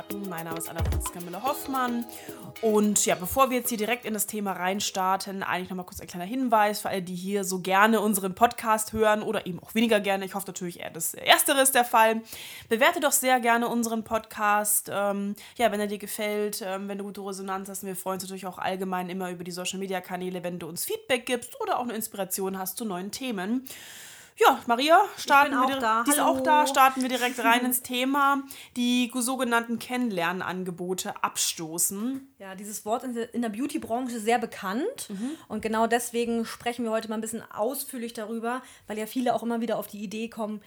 Beauty-Experten. 0.00 0.28
Mein 0.28 0.44
Name 0.44 0.58
ist 0.58 0.68
Anna 0.68 0.82
Franziska 0.84 1.20
Müller-Hoffmann. 1.20 2.04
Und 2.62 3.04
ja, 3.06 3.14
bevor 3.14 3.50
wir 3.50 3.58
jetzt 3.58 3.68
hier 3.68 3.78
direkt 3.78 4.04
in 4.04 4.14
das 4.14 4.26
Thema 4.26 4.52
reinstarten, 4.52 5.42
eigentlich 5.42 5.70
nochmal 5.70 5.86
kurz 5.86 6.00
ein 6.00 6.06
kleiner 6.06 6.24
Hinweis 6.24 6.80
für 6.80 6.88
alle, 6.88 7.02
die 7.02 7.14
hier 7.14 7.44
so 7.44 7.60
gerne 7.60 8.00
unseren 8.00 8.34
Podcast 8.34 8.92
hören 8.92 9.22
oder 9.22 9.46
eben 9.46 9.60
auch 9.60 9.74
weniger 9.74 10.00
gerne. 10.00 10.24
Ich 10.24 10.34
hoffe 10.34 10.46
natürlich 10.48 10.80
eher, 10.80 10.90
das 10.90 11.14
Erstere 11.14 11.60
ist 11.62 11.74
der 11.74 11.84
Fall. 11.84 12.22
Bewerte 12.68 13.00
doch 13.00 13.12
sehr 13.12 13.40
gerne 13.40 13.68
unseren 13.68 14.04
Podcast. 14.04 14.90
Ähm, 14.92 15.34
ja, 15.56 15.72
wenn 15.72 15.80
er 15.80 15.86
dir 15.86 15.98
gefällt, 15.98 16.62
ähm, 16.64 16.88
wenn 16.88 16.98
du 16.98 17.04
gute 17.04 17.24
Resonanz 17.24 17.68
hast. 17.68 17.82
Und 17.82 17.88
wir 17.88 17.96
freuen 17.96 18.14
uns 18.14 18.24
natürlich 18.24 18.46
auch 18.46 18.58
allgemein 18.58 19.08
immer 19.08 19.30
über 19.30 19.44
die 19.44 19.52
Social-Media-Kanäle, 19.52 20.42
wenn 20.42 20.58
du 20.58 20.68
uns 20.68 20.84
Feedback 20.84 21.26
gibst 21.26 21.60
oder 21.60 21.78
auch 21.78 21.84
eine 21.84 21.94
Inspiration 21.94 22.58
hast 22.58 22.76
zu 22.76 22.84
neuen 22.84 23.10
Themen. 23.10 23.66
Ja, 24.40 24.58
Maria, 24.66 24.98
starten 25.18 25.54
auch 25.54 25.60
wir 25.60 25.66
direkt, 25.66 25.82
da. 25.82 26.02
die 26.04 26.10
ist 26.12 26.20
auch 26.20 26.40
da, 26.40 26.66
starten 26.66 27.02
wir 27.02 27.10
direkt 27.10 27.38
rein 27.40 27.64
ins 27.64 27.82
Thema, 27.82 28.42
die 28.76 29.10
sogenannten 29.14 29.78
Kennenlernangebote 29.78 31.22
abstoßen. 31.22 32.34
Ja, 32.38 32.54
dieses 32.54 32.86
Wort 32.86 33.04
in 33.04 33.12
der, 33.12 33.34
in 33.34 33.42
der 33.42 33.50
Beauty-Branche 33.50 34.18
sehr 34.18 34.38
bekannt. 34.38 35.10
Und 35.48 35.60
genau 35.60 35.86
deswegen 35.86 36.46
sprechen 36.46 36.84
wir 36.84 36.90
heute 36.90 37.08
mal 37.08 37.16
ein 37.16 37.20
bisschen 37.20 37.42
ausführlich 37.52 38.14
darüber, 38.14 38.62
weil 38.86 38.98
ja 38.98 39.06
viele 39.06 39.34
auch 39.34 39.42
immer 39.42 39.60
wieder 39.60 39.78
auf 39.78 39.88
die 39.88 40.02
Idee 40.02 40.28
kommen, 40.28 40.62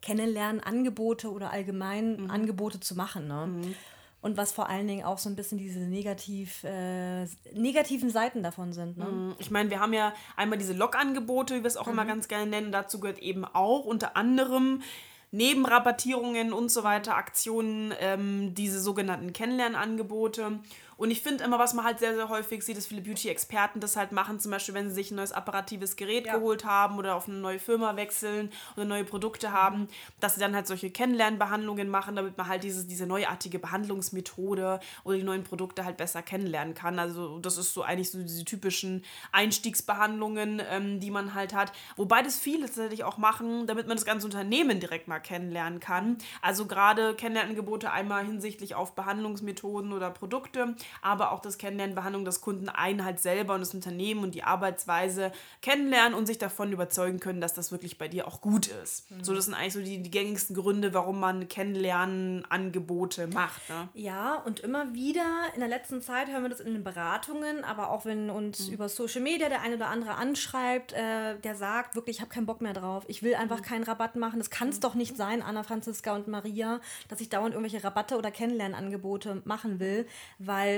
Kennenlernangebote 0.00 1.30
oder 1.30 1.50
allgemein 1.50 2.30
Angebote 2.30 2.80
zu 2.80 2.94
machen. 2.94 3.26
Ne? 3.26 3.74
Und 4.20 4.36
was 4.36 4.50
vor 4.50 4.68
allen 4.68 4.88
Dingen 4.88 5.04
auch 5.04 5.18
so 5.18 5.28
ein 5.28 5.36
bisschen 5.36 5.58
diese 5.58 5.78
negativ, 5.78 6.64
äh, 6.64 7.24
negativen 7.54 8.10
Seiten 8.10 8.42
davon 8.42 8.72
sind. 8.72 8.98
Ne? 8.98 9.36
Ich 9.38 9.50
meine, 9.50 9.70
wir 9.70 9.78
haben 9.78 9.92
ja 9.92 10.12
einmal 10.36 10.58
diese 10.58 10.72
Log-Angebote, 10.72 11.54
wie 11.54 11.60
wir 11.60 11.68
es 11.68 11.76
auch 11.76 11.86
immer 11.86 12.04
ganz 12.04 12.26
gerne 12.26 12.50
nennen. 12.50 12.72
Dazu 12.72 12.98
gehört 12.98 13.20
eben 13.20 13.44
auch 13.44 13.84
unter 13.84 14.16
anderem 14.16 14.82
neben 15.30 15.66
Rabattierungen 15.66 16.52
und 16.52 16.70
so 16.70 16.84
weiter 16.84 17.16
Aktionen 17.16 17.92
ähm, 18.00 18.54
diese 18.54 18.80
sogenannten 18.80 19.32
Kennenlernangebote. 19.32 20.60
Und 20.98 21.10
ich 21.12 21.22
finde 21.22 21.44
immer, 21.44 21.58
was 21.58 21.74
man 21.74 21.84
halt 21.84 22.00
sehr, 22.00 22.14
sehr 22.14 22.28
häufig 22.28 22.62
sieht, 22.64 22.76
dass 22.76 22.86
viele 22.88 23.00
Beauty-Experten 23.00 23.80
das 23.80 23.96
halt 23.96 24.12
machen, 24.12 24.40
zum 24.40 24.50
Beispiel, 24.50 24.74
wenn 24.74 24.88
sie 24.88 24.96
sich 24.96 25.10
ein 25.10 25.14
neues 25.14 25.32
apparatives 25.32 25.96
Gerät 25.96 26.26
Ja. 26.26 26.34
geholt 26.36 26.64
haben 26.64 26.98
oder 26.98 27.14
auf 27.14 27.28
eine 27.28 27.38
neue 27.38 27.60
Firma 27.60 27.94
wechseln 27.96 28.50
oder 28.76 28.84
neue 28.84 29.04
Produkte 29.04 29.52
haben, 29.52 29.88
dass 30.20 30.34
sie 30.34 30.40
dann 30.40 30.54
halt 30.56 30.66
solche 30.66 30.90
Kennenlernbehandlungen 30.90 31.88
machen, 31.88 32.16
damit 32.16 32.36
man 32.36 32.48
halt 32.48 32.64
dieses, 32.64 32.86
diese 32.88 33.06
neuartige 33.06 33.58
Behandlungsmethode 33.60 34.80
oder 35.04 35.16
die 35.16 35.22
neuen 35.22 35.44
Produkte 35.44 35.84
halt 35.84 35.96
besser 35.96 36.20
kennenlernen 36.22 36.74
kann. 36.74 36.98
Also 36.98 37.38
das 37.38 37.58
ist 37.58 37.72
so 37.74 37.82
eigentlich 37.82 38.10
so 38.10 38.18
diese 38.18 38.44
typischen 38.44 39.04
Einstiegsbehandlungen, 39.32 40.60
ähm, 40.70 41.00
die 41.00 41.10
man 41.10 41.34
halt 41.34 41.54
hat. 41.54 41.72
Wobei 41.96 42.22
das 42.22 42.38
viele 42.38 42.66
tatsächlich 42.66 43.04
auch 43.04 43.18
machen, 43.18 43.66
damit 43.66 43.86
man 43.86 43.96
das 43.96 44.04
ganze 44.04 44.26
Unternehmen 44.26 44.80
direkt 44.80 45.08
mal 45.08 45.20
kennenlernen 45.20 45.80
kann. 45.80 46.18
Also 46.42 46.66
gerade 46.66 47.14
Kennenlernangebote 47.14 47.90
einmal 47.92 48.24
hinsichtlich 48.24 48.74
auf 48.74 48.94
Behandlungsmethoden 48.94 49.92
oder 49.92 50.10
Produkte, 50.10 50.74
aber 51.02 51.32
auch 51.32 51.40
das 51.40 51.58
Kennenlernen, 51.58 51.94
Behandlung 51.94 52.24
des 52.24 52.40
Kunden 52.40 52.68
einen 52.68 53.04
halt 53.04 53.20
selber 53.20 53.54
und 53.54 53.60
das 53.60 53.74
Unternehmen 53.74 54.22
und 54.22 54.34
die 54.34 54.42
Arbeitsweise 54.42 55.32
kennenlernen 55.62 56.14
und 56.14 56.26
sich 56.26 56.38
davon 56.38 56.72
überzeugen 56.72 57.20
können, 57.20 57.40
dass 57.40 57.54
das 57.54 57.72
wirklich 57.72 57.98
bei 57.98 58.08
dir 58.08 58.26
auch 58.28 58.40
gut 58.40 58.68
ist. 58.68 59.06
So, 59.22 59.34
das 59.34 59.46
sind 59.46 59.54
eigentlich 59.54 59.72
so 59.72 59.80
die, 59.80 60.02
die 60.02 60.10
gängigsten 60.10 60.54
Gründe, 60.54 60.94
warum 60.94 61.20
man 61.20 61.48
Kennenlernangebote 61.48 63.26
macht. 63.28 63.68
Ne? 63.68 63.88
Ja, 63.94 64.36
und 64.36 64.60
immer 64.60 64.94
wieder 64.94 65.24
in 65.54 65.60
der 65.60 65.68
letzten 65.68 66.02
Zeit 66.02 66.28
hören 66.28 66.42
wir 66.42 66.50
das 66.50 66.60
in 66.60 66.72
den 66.72 66.84
Beratungen, 66.84 67.64
aber 67.64 67.90
auch 67.90 68.04
wenn 68.04 68.30
uns 68.30 68.68
über 68.68 68.88
Social 68.88 69.22
Media 69.22 69.48
der 69.48 69.62
eine 69.62 69.76
oder 69.76 69.88
andere 69.88 70.14
anschreibt, 70.14 70.92
äh, 70.92 71.38
der 71.38 71.54
sagt 71.54 71.94
wirklich, 71.94 72.16
ich 72.16 72.20
habe 72.20 72.30
keinen 72.30 72.46
Bock 72.46 72.60
mehr 72.60 72.72
drauf, 72.72 73.04
ich 73.08 73.22
will 73.22 73.34
einfach 73.34 73.62
keinen 73.62 73.84
Rabatt 73.84 74.16
machen. 74.16 74.38
Das 74.38 74.50
kann 74.50 74.68
es 74.68 74.80
doch 74.80 74.94
nicht 74.94 75.16
sein, 75.16 75.42
Anna, 75.42 75.62
Franziska 75.62 76.14
und 76.14 76.28
Maria, 76.28 76.80
dass 77.08 77.20
ich 77.20 77.28
dauernd 77.28 77.54
irgendwelche 77.54 77.82
Rabatte 77.84 78.16
oder 78.16 78.30
Kennenlernangebote 78.30 79.42
machen 79.44 79.80
will, 79.80 80.06
weil 80.38 80.77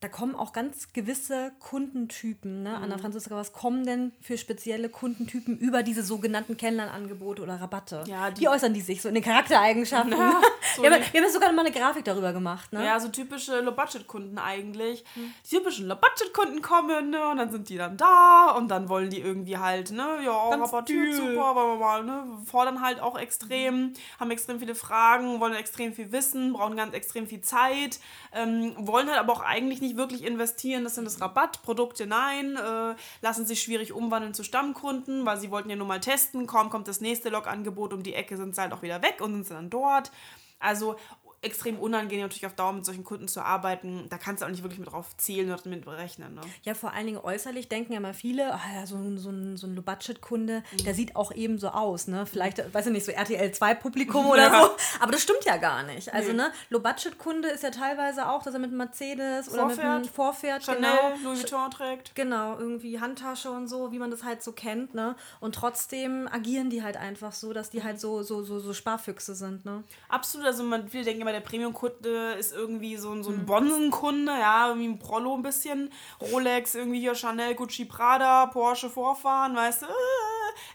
da 0.00 0.08
kommen 0.08 0.34
auch 0.34 0.52
ganz 0.54 0.94
gewisse 0.94 1.52
Kundentypen. 1.58 2.62
Ne? 2.62 2.74
Anna, 2.74 2.96
Franziska, 2.96 3.36
was 3.36 3.52
kommen 3.52 3.84
denn 3.84 4.12
für 4.22 4.38
spezielle 4.38 4.88
Kundentypen 4.88 5.58
über 5.58 5.82
diese 5.82 6.02
sogenannten 6.02 6.56
Kennenlernangebote 6.56 7.42
oder 7.42 7.60
Rabatte? 7.60 8.04
Ja, 8.06 8.30
die- 8.30 8.40
Wie 8.40 8.48
äußern 8.48 8.72
die 8.72 8.80
sich 8.80 9.02
so 9.02 9.08
in 9.08 9.14
den 9.14 9.22
Charaktereigenschaften? 9.22 10.12
so 10.76 10.82
wir, 10.82 10.90
haben, 10.90 11.00
wir 11.02 11.20
die- 11.20 11.26
haben 11.26 11.30
sogar 11.32 11.52
mal 11.52 11.66
eine 11.66 11.70
Grafik 11.74 12.04
darüber 12.06 12.32
gemacht. 12.32 12.72
Ne? 12.72 12.82
Ja, 12.82 12.98
so 12.98 13.08
typische 13.08 13.60
Low-Budget-Kunden 13.60 14.38
eigentlich. 14.38 15.04
Die 15.16 15.56
typischen 15.56 15.86
Low-Budget-Kunden 15.86 16.62
kommen, 16.62 17.10
ne, 17.10 17.28
und 17.28 17.36
dann 17.36 17.50
sind 17.50 17.68
die 17.68 17.76
dann 17.76 17.98
da 17.98 18.52
und 18.56 18.68
dann 18.68 18.88
wollen 18.88 19.10
die 19.10 19.20
irgendwie 19.20 19.58
halt, 19.58 19.90
ne, 19.90 20.06
ja, 20.24 20.32
rabattiert, 20.32 21.14
super, 21.14 21.52
bla, 21.52 21.74
bla, 21.74 21.76
bla, 21.76 22.02
ne, 22.02 22.24
fordern 22.46 22.80
halt 22.80 23.00
auch 23.00 23.18
extrem, 23.18 23.92
haben 24.18 24.30
extrem 24.30 24.60
viele 24.60 24.74
Fragen, 24.74 25.40
wollen 25.40 25.54
extrem 25.54 25.92
viel 25.92 26.10
wissen, 26.10 26.54
brauchen 26.54 26.76
ganz 26.76 26.94
extrem 26.94 27.26
viel 27.26 27.42
Zeit, 27.42 28.00
ähm, 28.32 28.74
wollen 28.78 29.08
halt 29.08 29.18
aber 29.18 29.34
auch 29.34 29.42
eigentlich 29.42 29.80
nicht 29.82 29.89
wirklich 29.96 30.24
investieren, 30.24 30.84
das 30.84 30.94
sind 30.94 31.04
das 31.04 31.20
Rabattprodukte, 31.20 32.06
nein, 32.06 32.56
äh, 32.56 32.94
lassen 33.22 33.46
sich 33.46 33.62
schwierig 33.62 33.92
umwandeln 33.92 34.34
zu 34.34 34.44
Stammkunden, 34.44 35.26
weil 35.26 35.38
sie 35.38 35.50
wollten 35.50 35.70
ja 35.70 35.76
nur 35.76 35.86
mal 35.86 36.00
testen, 36.00 36.46
kaum 36.46 36.70
kommt 36.70 36.88
das 36.88 37.00
nächste 37.00 37.28
Log-Angebot 37.30 37.92
um 37.92 38.02
die 38.02 38.14
Ecke, 38.14 38.36
sind 38.36 38.54
sie 38.54 38.60
halt 38.60 38.72
auch 38.72 38.82
wieder 38.82 39.02
weg 39.02 39.20
und 39.20 39.44
sind 39.44 39.56
dann 39.56 39.70
dort. 39.70 40.10
Also 40.58 40.96
extrem 41.42 41.78
unangenehm 41.78 42.22
natürlich 42.24 42.44
auf 42.46 42.54
Dauer 42.54 42.72
mit 42.74 42.84
solchen 42.84 43.02
Kunden 43.04 43.26
zu 43.26 43.40
arbeiten. 43.42 44.06
Da 44.10 44.18
kannst 44.18 44.42
du 44.42 44.46
auch 44.46 44.50
nicht 44.50 44.62
wirklich 44.62 44.78
mit 44.78 44.92
drauf 44.92 45.16
zählen 45.16 45.50
oder 45.50 45.60
damit 45.62 45.84
berechnen. 45.86 46.34
Ne? 46.34 46.42
Ja, 46.64 46.74
vor 46.74 46.92
allen 46.92 47.06
Dingen 47.06 47.18
äußerlich 47.18 47.68
denken 47.68 47.94
ja 47.94 48.00
mal 48.00 48.12
viele, 48.12 48.52
ah 48.54 48.60
ja, 48.74 48.86
so, 48.86 48.96
ein- 48.96 49.16
so 49.18 49.30
ein, 49.30 49.56
so 49.56 49.66
ein 49.66 49.74
Low-Budget-Kunde, 49.74 50.62
der 50.84 50.94
sieht 50.94 51.16
auch 51.16 51.32
eben 51.32 51.58
so 51.58 51.68
aus, 51.68 52.08
ne? 52.08 52.26
Vielleicht, 52.26 52.74
weiß 52.74 52.86
ich 52.86 52.92
nicht, 52.92 53.06
so 53.06 53.12
RTL 53.12 53.50
2-Publikum 53.52 54.26
oder 54.30 54.42
Ja. 54.52 54.62
so. 54.64 54.70
Aber 55.00 55.12
das 55.12 55.22
stimmt 55.22 55.44
ja 55.44 55.56
gar 55.56 55.82
nicht. 55.82 56.12
Also, 56.12 56.30
Nee. 56.32 56.36
ne, 56.36 56.52
Low-Budget-Kunde 56.68 57.48
ist 57.48 57.62
ja 57.62 57.70
teilweise 57.70 58.28
auch, 58.28 58.42
dass 58.42 58.52
er 58.54 58.60
mit 58.60 58.72
Mercedes 58.72 59.48
oder 59.48 59.66
mit 59.66 59.78
einem 59.78 60.04
Vorfährt. 60.04 60.60
Vorfährt, 60.60 60.64
Chanel, 60.64 60.80
genau. 60.82 61.30
Louis 61.30 61.40
Vuitton 61.42 61.70
trägt. 61.70 62.14
Genau, 62.14 62.58
irgendwie 62.58 63.00
Handtasche 63.00 63.50
und 63.50 63.68
so, 63.68 63.92
wie 63.92 63.98
man 63.98 64.10
das 64.10 64.24
halt 64.24 64.42
so 64.42 64.52
kennt, 64.52 64.94
ne? 64.94 65.16
Und 65.40 65.54
trotzdem 65.54 66.28
agieren 66.30 66.68
die 66.70 66.82
halt 66.82 66.96
einfach 66.96 67.32
so, 67.32 67.52
dass 67.52 67.70
die 67.70 67.82
halt 67.82 67.98
so, 68.00 68.22
so, 68.22 68.42
so, 68.42 68.58
so 68.60 68.74
Sparfüchse 68.74 69.34
sind, 69.34 69.64
ne? 69.64 69.84
Absolut, 70.08 70.46
also 70.46 70.62
man, 70.64 70.88
viele 70.88 71.04
denken 71.04 71.22
immer, 71.22 71.29
der 71.32 71.40
Premium-Kunde 71.40 72.32
ist 72.38 72.52
irgendwie 72.54 72.96
so, 72.96 73.10
ein- 73.12 73.22
so 73.22 73.30
Mhm. 73.30 73.40
ein 73.40 73.46
Bonsenkunde, 73.46 74.32
ja, 74.32 74.68
irgendwie 74.68 74.88
ein 74.88 74.98
Prollo 74.98 75.34
ein 75.34 75.42
bisschen. 75.42 75.90
Rolex, 76.32 76.74
irgendwie 76.74 77.00
hier 77.00 77.14
Chanel, 77.14 77.54
Gucci, 77.54 77.84
Prada, 77.84 78.46
Porsche 78.46 78.90
vorfahren, 78.90 79.54
weißt 79.56 79.82
du. 79.82 79.86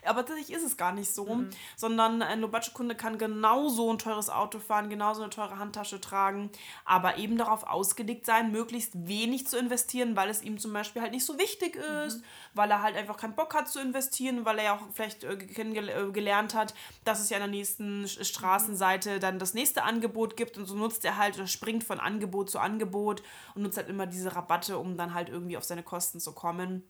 Äh, 0.06 0.10
Aber 0.10 0.26
tatsächlich 0.26 0.56
ist 0.56 0.64
es 0.64 0.78
gar 0.78 0.92
nicht 0.92 1.14
so, 1.14 1.26
Mhm. 1.26 1.50
sondern 1.76 2.22
ein 2.22 2.42
Low-Budget-Kunde 2.42 2.96
kann 2.96 3.18
genauso 3.18 3.92
ein 3.92 3.98
teures 3.98 4.30
Auto 4.30 4.60
fahren, 4.60 4.90
genauso 4.90 5.22
eine 5.22 5.30
teure 5.30 5.58
Handtasche 5.60 6.00
tragen, 6.00 6.50
aber 6.86 7.18
eben 7.18 7.38
darauf 7.38 7.64
ausgelegt 7.64 8.26
sein, 8.26 8.52
möglichst 8.52 9.08
wenig 9.08 9.48
zu 9.48 9.58
investieren, 9.58 10.16
weil 10.16 10.30
es 10.30 10.42
ihm 10.44 10.58
zum 10.60 10.72
Beispiel 10.74 11.02
halt 11.02 11.12
nicht 11.12 11.26
so 11.26 11.38
wichtig 11.38 11.76
ist, 12.06 12.22
weil 12.54 12.70
er 12.72 12.82
halt 12.82 12.96
einfach 12.96 13.18
keinen 13.18 13.36
Bock 13.36 13.54
hat 13.54 13.68
zu 13.68 13.80
investieren, 13.80 14.46
weil 14.46 14.60
er 14.60 14.64
ja 14.64 14.76
auch 14.76 14.82
vielleicht 14.94 15.24
äh, 15.24 15.34
äh, 15.34 16.12
gelernt 16.12 16.54
hat, 16.56 16.74
dass 17.04 17.20
es 17.20 17.30
ja 17.30 17.38
an 17.38 17.42
der 17.44 17.52
nächsten 17.52 18.06
Sch- 18.06 18.24
Straßenseite 18.24 19.20
dann 19.20 19.40
das 19.40 19.54
nächste 19.54 19.84
Angebot 19.84 20.38
gibt 20.38 20.58
und 20.58 20.66
so 20.66 20.76
nutzt 20.76 21.04
er 21.06 21.18
halt 21.18 21.36
oder 21.36 21.48
springt 21.48 21.84
von 21.84 22.00
Angebot 22.00 22.50
zu 22.50 22.60
Angebot 22.60 23.24
und 23.56 23.64
nutzt 23.64 23.78
halt 23.78 23.90
immer 23.90 24.06
diese 24.08 24.36
Rabatte, 24.36 24.78
um 24.78 24.98
dann 24.98 25.14
halt 25.14 25.30
irgendwie 25.30 25.58
auf 25.58 25.64
seine 25.64 25.84
Kosten 25.84 26.20
zu 26.20 26.34
kommen 26.34 26.84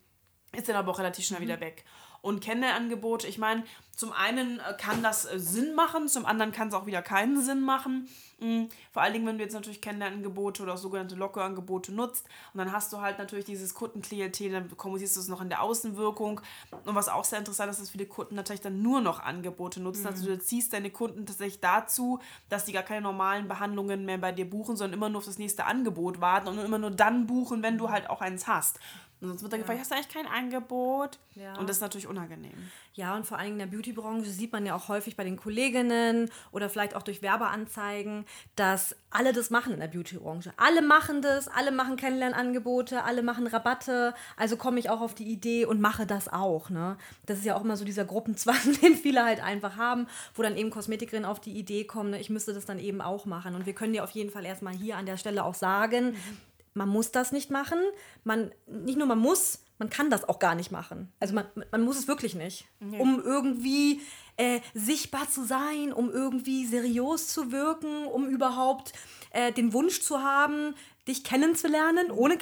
ist 0.55 0.69
dann 0.69 0.77
aber 0.77 0.91
auch 0.91 0.99
relativ 0.99 1.25
schnell 1.25 1.41
wieder 1.41 1.59
weg. 1.59 1.83
Und 2.25 2.41
Kennenlernangebote, 2.41 3.27
ich 3.27 3.37
meine, 3.37 3.63
zum 3.95 4.11
einen 4.11 4.59
äh, 4.59 4.73
kann 4.79 5.03
das 5.03 5.25
äh, 5.25 5.39
Sinn 5.39 5.75
machen, 5.75 6.07
zum 6.07 6.25
anderen 6.25 6.51
kann 6.51 6.69
es 6.69 6.73
auch 6.73 6.87
wieder 6.87 7.03
keinen 7.03 7.39
Sinn 7.39 7.61
machen. 7.61 8.09
Mm, 8.39 8.63
Vor 8.91 9.03
allen 9.03 9.13
Dingen, 9.13 9.27
wenn 9.27 9.37
du 9.37 9.43
jetzt 9.43 9.53
natürlich 9.53 9.79
Kennenlernangebote 9.79 10.63
oder 10.63 10.75
sogenannte 10.75 11.13
Lockerangebote 11.13 11.93
nutzt 11.93 12.25
und 12.53 12.57
dann 12.57 12.71
hast 12.71 12.91
du 12.91 12.99
halt 12.99 13.19
natürlich 13.19 13.45
dieses 13.45 13.75
Kundenklientel, 13.75 14.51
dann 14.51 14.75
kommunizierst 14.75 15.15
du 15.15 15.19
es 15.21 15.27
noch 15.27 15.39
in 15.39 15.49
der 15.49 15.61
Außenwirkung. 15.61 16.41
Und 16.83 16.95
was 16.95 17.09
auch 17.09 17.23
sehr 17.23 17.37
interessant 17.37 17.69
ist, 17.69 17.79
dass 17.79 17.91
viele 17.91 18.07
Kunden 18.07 18.33
natürlich 18.33 18.61
dann 18.61 18.81
nur 18.81 19.01
noch 19.01 19.19
Angebote 19.19 19.79
nutzen. 19.79 20.07
Also 20.07 20.25
du 20.25 20.39
ziehst 20.39 20.73
deine 20.73 20.89
Kunden 20.89 21.27
tatsächlich 21.27 21.61
dazu, 21.61 22.19
dass 22.49 22.65
die 22.65 22.73
gar 22.73 22.83
keine 22.83 23.01
normalen 23.01 23.47
Behandlungen 23.47 24.03
mehr 24.03 24.17
bei 24.17 24.31
dir 24.31 24.49
buchen, 24.49 24.75
sondern 24.75 24.97
immer 24.97 25.09
nur 25.09 25.19
auf 25.19 25.25
das 25.25 25.37
nächste 25.37 25.65
Angebot 25.65 26.19
warten 26.19 26.47
und 26.47 26.57
immer 26.57 26.79
nur 26.79 26.91
dann 26.91 27.27
buchen, 27.27 27.61
wenn 27.61 27.77
du 27.77 27.91
halt 27.91 28.09
auch 28.09 28.21
eins 28.21 28.47
hast. 28.47 28.79
Und 29.21 29.29
sonst 29.29 29.43
wird 29.43 29.53
dann 29.53 29.61
gefragt, 29.61 29.79
hast 29.79 29.91
du 29.91 29.95
eigentlich 29.95 30.09
kein 30.09 30.27
Angebot? 30.27 31.19
Und 31.57 31.69
das 31.69 31.77
ist 31.77 31.81
natürlich 31.81 32.07
unangenehm. 32.07 32.53
Ja, 32.93 33.15
und 33.15 33.25
vor 33.25 33.37
allem 33.37 33.53
in 33.53 33.59
der 33.59 33.65
Beautybranche 33.65 34.29
sieht 34.29 34.51
man 34.51 34.65
ja 34.65 34.75
auch 34.75 34.87
häufig 34.87 35.15
bei 35.15 35.23
den 35.23 35.37
Kolleginnen 35.37 36.29
oder 36.51 36.69
vielleicht 36.69 36.95
auch 36.95 37.01
durch 37.01 37.21
Werbeanzeigen, 37.21 38.25
dass 38.55 38.95
alle 39.09 39.33
das 39.33 39.49
machen 39.49 39.73
in 39.73 39.79
der 39.79 39.87
Beautybranche. 39.87 40.53
Alle 40.57 40.81
machen 40.81 41.21
das, 41.21 41.47
alle 41.47 41.71
machen 41.71 41.95
Kennenlernangebote, 41.95 43.03
alle 43.03 43.23
machen 43.23 43.47
Rabatte. 43.47 44.13
Also 44.37 44.57
komme 44.57 44.79
ich 44.79 44.89
auch 44.89 45.01
auf 45.01 45.15
die 45.15 45.31
Idee 45.31 45.65
und 45.65 45.81
mache 45.81 46.05
das 46.05 46.27
auch. 46.27 46.69
Ne? 46.69 46.97
Das 47.25 47.39
ist 47.39 47.45
ja 47.45 47.55
auch 47.55 47.63
immer 47.63 47.77
so 47.77 47.85
dieser 47.85 48.05
Gruppenzwang, 48.05 48.57
den 48.81 48.95
viele 48.95 49.23
halt 49.23 49.41
einfach 49.41 49.77
haben, 49.77 50.07
wo 50.33 50.41
dann 50.41 50.57
eben 50.57 50.69
Kosmetikerinnen 50.69 51.25
auf 51.29 51.39
die 51.39 51.57
Idee 51.57 51.85
kommen, 51.85 52.11
ne, 52.11 52.19
ich 52.19 52.29
müsste 52.29 52.53
das 52.53 52.65
dann 52.65 52.79
eben 52.79 53.01
auch 53.01 53.25
machen. 53.25 53.55
Und 53.55 53.65
wir 53.65 53.73
können 53.73 53.93
dir 53.93 54.03
auf 54.03 54.11
jeden 54.11 54.29
Fall 54.29 54.45
erstmal 54.45 54.73
hier 54.73 54.97
an 54.97 55.05
der 55.05 55.17
Stelle 55.17 55.43
auch 55.43 55.53
sagen, 55.53 56.11
mhm. 56.11 56.37
Man 56.75 56.89
muss 56.89 57.11
das 57.11 57.31
nicht 57.31 57.49
machen. 57.49 57.79
Man, 58.23 58.51
nicht 58.67 58.97
nur 58.97 59.07
man 59.07 59.17
muss, 59.17 59.63
man 59.79 59.89
kann 59.89 60.09
das 60.09 60.27
auch 60.29 60.39
gar 60.39 60.55
nicht 60.55 60.71
machen. 60.71 61.11
Also 61.19 61.33
man, 61.33 61.45
man 61.71 61.81
muss 61.81 61.97
es 61.97 62.07
wirklich 62.07 62.35
nicht. 62.35 62.67
Nee. 62.79 62.99
Um 62.99 63.21
irgendwie 63.23 64.01
äh, 64.37 64.59
sichtbar 64.73 65.29
zu 65.29 65.45
sein, 65.45 65.93
um 65.93 66.11
irgendwie 66.11 66.65
seriös 66.65 67.29
zu 67.29 67.51
wirken, 67.51 68.05
um 68.05 68.27
überhaupt 68.27 68.93
äh, 69.31 69.51
den 69.53 69.73
Wunsch 69.73 70.01
zu 70.01 70.21
haben, 70.21 70.75
dich 71.07 71.23
kennenzulernen, 71.23 72.11
ohne 72.11 72.37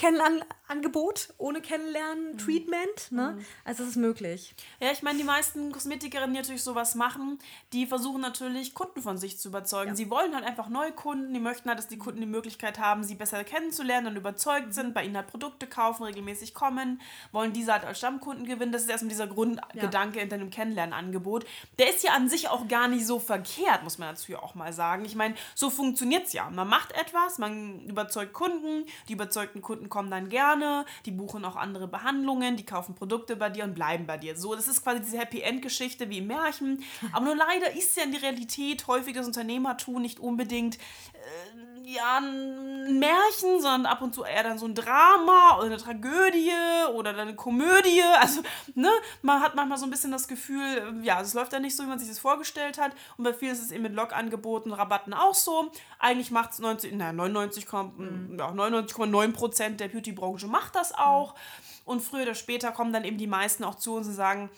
Kennenlernangebot, 0.67 1.33
ohne 1.37 1.61
Kennenlernen-Treatment. 1.61 3.11
Mhm. 3.11 3.17
Ne? 3.17 3.37
Also 3.65 3.83
es 3.83 3.89
ist 3.89 3.95
möglich. 3.95 4.55
Ja, 4.79 4.91
ich 4.91 5.03
meine, 5.03 5.17
die 5.17 5.23
meisten 5.23 5.71
Kosmetikerinnen, 5.71 6.33
die 6.33 6.39
natürlich 6.39 6.63
sowas 6.63 6.95
machen, 6.95 7.39
die 7.73 7.85
versuchen 7.85 8.21
natürlich, 8.21 8.73
Kunden 8.73 9.01
von 9.01 9.17
sich 9.17 9.39
zu 9.39 9.49
überzeugen. 9.49 9.91
Ja. 9.91 9.95
Sie 9.95 10.09
wollen 10.09 10.33
halt 10.33 10.45
einfach 10.45 10.69
neue 10.69 10.91
Kunden, 10.91 11.33
die 11.33 11.39
möchten 11.39 11.69
halt, 11.69 11.79
dass 11.79 11.87
die 11.87 11.97
Kunden 11.97 12.21
die 12.21 12.27
Möglichkeit 12.27 12.79
haben, 12.79 13.03
sie 13.03 13.15
besser 13.15 13.43
kennenzulernen 13.43 14.07
und 14.07 14.15
überzeugt 14.15 14.67
mhm. 14.67 14.71
sind, 14.71 14.93
bei 14.93 15.05
ihnen 15.05 15.15
halt 15.15 15.27
Produkte 15.27 15.67
kaufen, 15.67 16.03
regelmäßig 16.03 16.53
kommen, 16.53 17.01
wollen 17.31 17.53
diese 17.53 17.73
halt 17.73 17.85
als 17.85 17.97
Stammkunden 17.97 18.45
gewinnen. 18.45 18.71
Das 18.71 18.83
ist 18.83 18.89
erstmal 18.89 19.09
dieser 19.09 19.27
Grundgedanke 19.27 20.15
ja. 20.15 20.21
hinter 20.21 20.35
einem 20.35 20.49
Kennenlernangebot. 20.49 21.45
Der 21.79 21.89
ist 21.89 22.03
ja 22.03 22.13
an 22.13 22.29
sich 22.29 22.49
auch 22.49 22.67
gar 22.67 22.87
nicht 22.87 23.05
so 23.05 23.19
verkehrt, 23.19 23.83
muss 23.83 23.97
man 23.97 24.09
dazu 24.09 24.35
auch 24.37 24.55
mal 24.55 24.73
sagen. 24.73 25.05
Ich 25.05 25.15
meine, 25.15 25.35
so 25.55 25.69
funktioniert 25.69 26.27
es 26.27 26.33
ja. 26.33 26.49
Man 26.49 26.67
macht 26.67 26.91
etwas, 26.93 27.37
man 27.37 27.81
überzeugt 27.87 28.33
Kunden. 28.33 28.85
Die 29.07 29.13
überzeugten 29.13 29.61
Kunden 29.61 29.89
kommen 29.89 30.09
dann 30.09 30.29
gerne, 30.29 30.62
die 31.05 31.11
buchen 31.11 31.45
auch 31.45 31.55
andere 31.55 31.87
Behandlungen, 31.87 32.55
die 32.57 32.65
kaufen 32.65 32.95
Produkte 32.95 33.35
bei 33.35 33.49
dir 33.49 33.63
und 33.63 33.75
bleiben 33.75 34.05
bei 34.05 34.17
dir. 34.17 34.35
So, 34.35 34.55
das 34.55 34.67
ist 34.67 34.83
quasi 34.83 35.01
diese 35.01 35.17
Happy 35.17 35.41
End 35.41 35.61
Geschichte 35.61 36.09
wie 36.09 36.19
im 36.19 36.27
Märchen. 36.27 36.83
Aber 37.13 37.25
nur 37.25 37.35
leider 37.35 37.75
ist 37.75 37.95
ja 37.97 38.03
in 38.03 38.11
der 38.11 38.21
Realität 38.21 38.87
häufig 38.87 39.13
das 39.13 39.27
Unternehmertum 39.27 40.01
nicht 40.01 40.19
unbedingt 40.19 40.75
äh, 40.75 41.73
ja, 41.85 42.17
ein 42.17 42.99
Märchen, 42.99 43.61
sondern 43.61 43.85
ab 43.85 44.01
und 44.01 44.15
zu 44.15 44.23
eher 44.23 44.43
dann 44.43 44.57
so 44.57 44.65
ein 44.65 44.75
Drama 44.75 45.57
oder 45.57 45.65
eine 45.65 45.77
Tragödie 45.77 46.51
oder 46.93 47.13
dann 47.13 47.27
eine 47.27 47.35
Komödie. 47.35 48.01
Also, 48.23 48.41
ne, 48.75 48.89
man 49.21 49.41
hat 49.41 49.55
manchmal 49.55 49.77
so 49.77 49.85
ein 49.85 49.89
bisschen 49.89 50.11
das 50.11 50.29
Gefühl, 50.29 51.01
ja, 51.01 51.19
es 51.19 51.33
läuft 51.33 51.51
ja 51.51 51.59
nicht 51.59 51.75
so, 51.75 51.83
wie 51.83 51.87
man 51.87 51.99
sich 51.99 52.07
das 52.07 52.19
vorgestellt 52.19 52.77
hat. 52.77 52.93
Und 53.17 53.25
bei 53.25 53.33
vielen 53.33 53.51
ist 53.51 53.61
es 53.61 53.71
eben 53.71 53.83
mit 53.83 53.93
Log-Angeboten, 53.93 54.71
Rabatten 54.71 55.13
auch 55.13 55.33
so. 55.33 55.71
Eigentlich 55.99 56.31
macht 56.31 56.51
es 56.51 56.59
90, 56.59 56.93
naja, 56.93 57.11
99, 57.11 57.65
mhm. 57.97 58.37
ja, 58.39 58.49
99,9 58.49 59.75
der 59.75 59.89
Beauty-Branche 59.89 60.42
macht 60.47 60.75
das 60.75 60.93
auch. 60.93 61.33
Mhm. 61.33 61.39
Und 61.85 62.01
früher 62.01 62.23
oder 62.23 62.35
später 62.35 62.71
kommen 62.71 62.93
dann 62.93 63.03
eben 63.03 63.17
die 63.17 63.27
meisten 63.27 63.63
auch 63.63 63.75
zu 63.75 63.95
uns 63.95 64.07
und 64.07 64.13
sagen, 64.13 64.49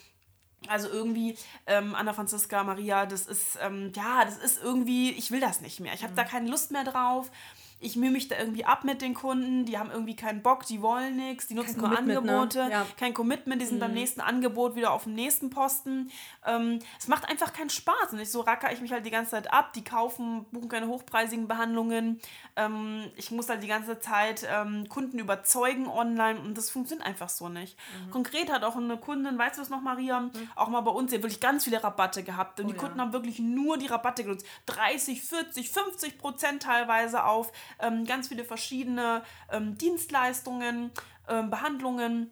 also 0.67 0.87
irgendwie, 0.87 1.37
ähm, 1.67 1.95
Anna 1.95 2.13
Franziska, 2.13 2.63
Maria, 2.63 3.05
das 3.05 3.27
ist, 3.27 3.57
ähm, 3.61 3.91
ja, 3.95 4.25
das 4.25 4.37
ist 4.37 4.61
irgendwie, 4.63 5.11
ich 5.11 5.31
will 5.31 5.39
das 5.39 5.61
nicht 5.61 5.79
mehr. 5.79 5.93
Ich 5.93 6.03
habe 6.03 6.13
mhm. 6.13 6.17
da 6.17 6.23
keine 6.23 6.49
Lust 6.49 6.71
mehr 6.71 6.83
drauf 6.83 7.31
ich 7.85 7.95
mühe 7.95 8.09
mich 8.09 8.27
da 8.27 8.37
irgendwie 8.37 8.65
ab 8.65 8.83
mit 8.83 9.01
den 9.01 9.13
Kunden, 9.13 9.65
die 9.65 9.77
haben 9.77 9.91
irgendwie 9.91 10.15
keinen 10.15 10.41
Bock, 10.41 10.65
die 10.65 10.81
wollen 10.81 11.15
nichts, 11.15 11.47
die 11.47 11.53
nutzen 11.53 11.79
kein 11.79 12.07
nur 12.07 12.21
ne? 12.21 12.31
Angebote, 12.31 12.65
ne? 12.65 12.71
ja. 12.71 12.85
kein 12.97 13.13
Commitment, 13.13 13.61
die 13.61 13.65
sind 13.65 13.75
mhm. 13.75 13.81
beim 13.81 13.93
nächsten 13.93 14.21
Angebot 14.21 14.75
wieder 14.75 14.91
auf 14.91 15.03
dem 15.03 15.13
nächsten 15.13 15.51
Posten. 15.51 16.11
Ähm, 16.45 16.79
es 16.97 17.07
macht 17.07 17.29
einfach 17.29 17.53
keinen 17.53 17.69
Spaß 17.69 18.13
und 18.13 18.19
ich 18.19 18.31
so 18.31 18.41
racker 18.41 18.71
ich 18.73 18.81
mich 18.81 18.91
halt 18.91 19.05
die 19.05 19.11
ganze 19.11 19.31
Zeit 19.31 19.53
ab, 19.53 19.73
die 19.73 19.83
kaufen, 19.83 20.45
buchen 20.51 20.67
keine 20.67 20.87
hochpreisigen 20.87 21.47
Behandlungen. 21.47 22.19
Ähm, 22.55 23.11
ich 23.15 23.29
muss 23.29 23.49
halt 23.49 23.61
die 23.61 23.67
ganze 23.67 23.99
Zeit 23.99 24.47
ähm, 24.51 24.89
Kunden 24.89 25.19
überzeugen 25.19 25.87
online 25.87 26.39
und 26.39 26.57
das 26.57 26.71
funktioniert 26.71 27.07
einfach 27.07 27.29
so 27.29 27.49
nicht. 27.49 27.77
Mhm. 28.07 28.11
Konkret 28.11 28.51
hat 28.51 28.63
auch 28.63 28.75
eine 28.75 28.97
Kundin, 28.97 29.37
weißt 29.37 29.57
du 29.57 29.61
das 29.61 29.69
noch, 29.69 29.81
Maria, 29.81 30.21
mhm. 30.21 30.31
auch 30.55 30.69
mal 30.69 30.81
bei 30.81 30.91
uns, 30.91 31.13
hat 31.13 31.21
wirklich 31.21 31.39
ganz 31.39 31.65
viele 31.65 31.83
Rabatte 31.83 32.23
gehabt 32.23 32.59
und 32.59 32.65
oh, 32.65 32.69
die 32.69 32.75
Kunden 32.75 32.97
ja. 32.97 33.03
haben 33.03 33.13
wirklich 33.13 33.37
nur 33.37 33.77
die 33.77 33.87
Rabatte 33.87 34.23
genutzt. 34.23 34.47
30, 34.65 35.21
40, 35.21 35.69
50 35.69 36.17
Prozent 36.17 36.63
teilweise 36.63 37.25
auf 37.25 37.51
ähm, 37.79 38.05
ganz 38.05 38.27
viele 38.27 38.43
verschiedene 38.43 39.23
ähm, 39.51 39.77
Dienstleistungen, 39.77 40.91
ähm, 41.27 41.49
Behandlungen 41.49 42.31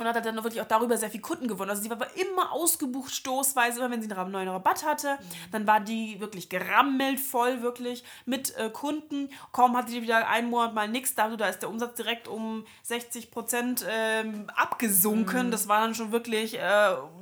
und 0.00 0.06
hat 0.06 0.24
dann 0.24 0.36
wirklich 0.36 0.60
auch 0.60 0.66
darüber 0.66 0.96
sehr 0.96 1.10
viel 1.10 1.20
Kunden 1.20 1.46
gewonnen. 1.46 1.70
Also 1.70 1.82
sie 1.82 1.90
war 1.90 1.96
aber 1.96 2.16
immer 2.16 2.52
ausgebucht, 2.52 3.14
stoßweise, 3.14 3.80
immer 3.80 3.90
wenn 3.90 4.02
sie 4.02 4.10
einen 4.10 4.32
neuen 4.32 4.48
Rabatt 4.48 4.84
hatte, 4.84 5.14
mhm. 5.14 5.50
dann 5.52 5.66
war 5.66 5.80
die 5.80 6.20
wirklich 6.20 6.48
gerammelt 6.48 7.20
voll, 7.20 7.62
wirklich 7.62 8.02
mit 8.24 8.56
äh, 8.56 8.70
Kunden. 8.70 9.28
Kaum 9.52 9.76
hatte 9.76 9.92
die 9.92 10.02
wieder 10.02 10.26
einen 10.28 10.50
Monat 10.50 10.74
mal 10.74 10.88
nichts, 10.88 11.14
da, 11.14 11.28
da 11.36 11.48
ist 11.48 11.60
der 11.60 11.68
Umsatz 11.68 11.96
direkt 11.96 12.28
um 12.28 12.64
60 12.82 13.30
Prozent 13.30 13.84
ähm, 13.88 14.46
abgesunken. 14.56 15.48
Mhm. 15.48 15.50
Das 15.50 15.68
war 15.68 15.80
dann 15.80 15.94
schon 15.94 16.12
wirklich, 16.12 16.54
äh, 16.54 16.60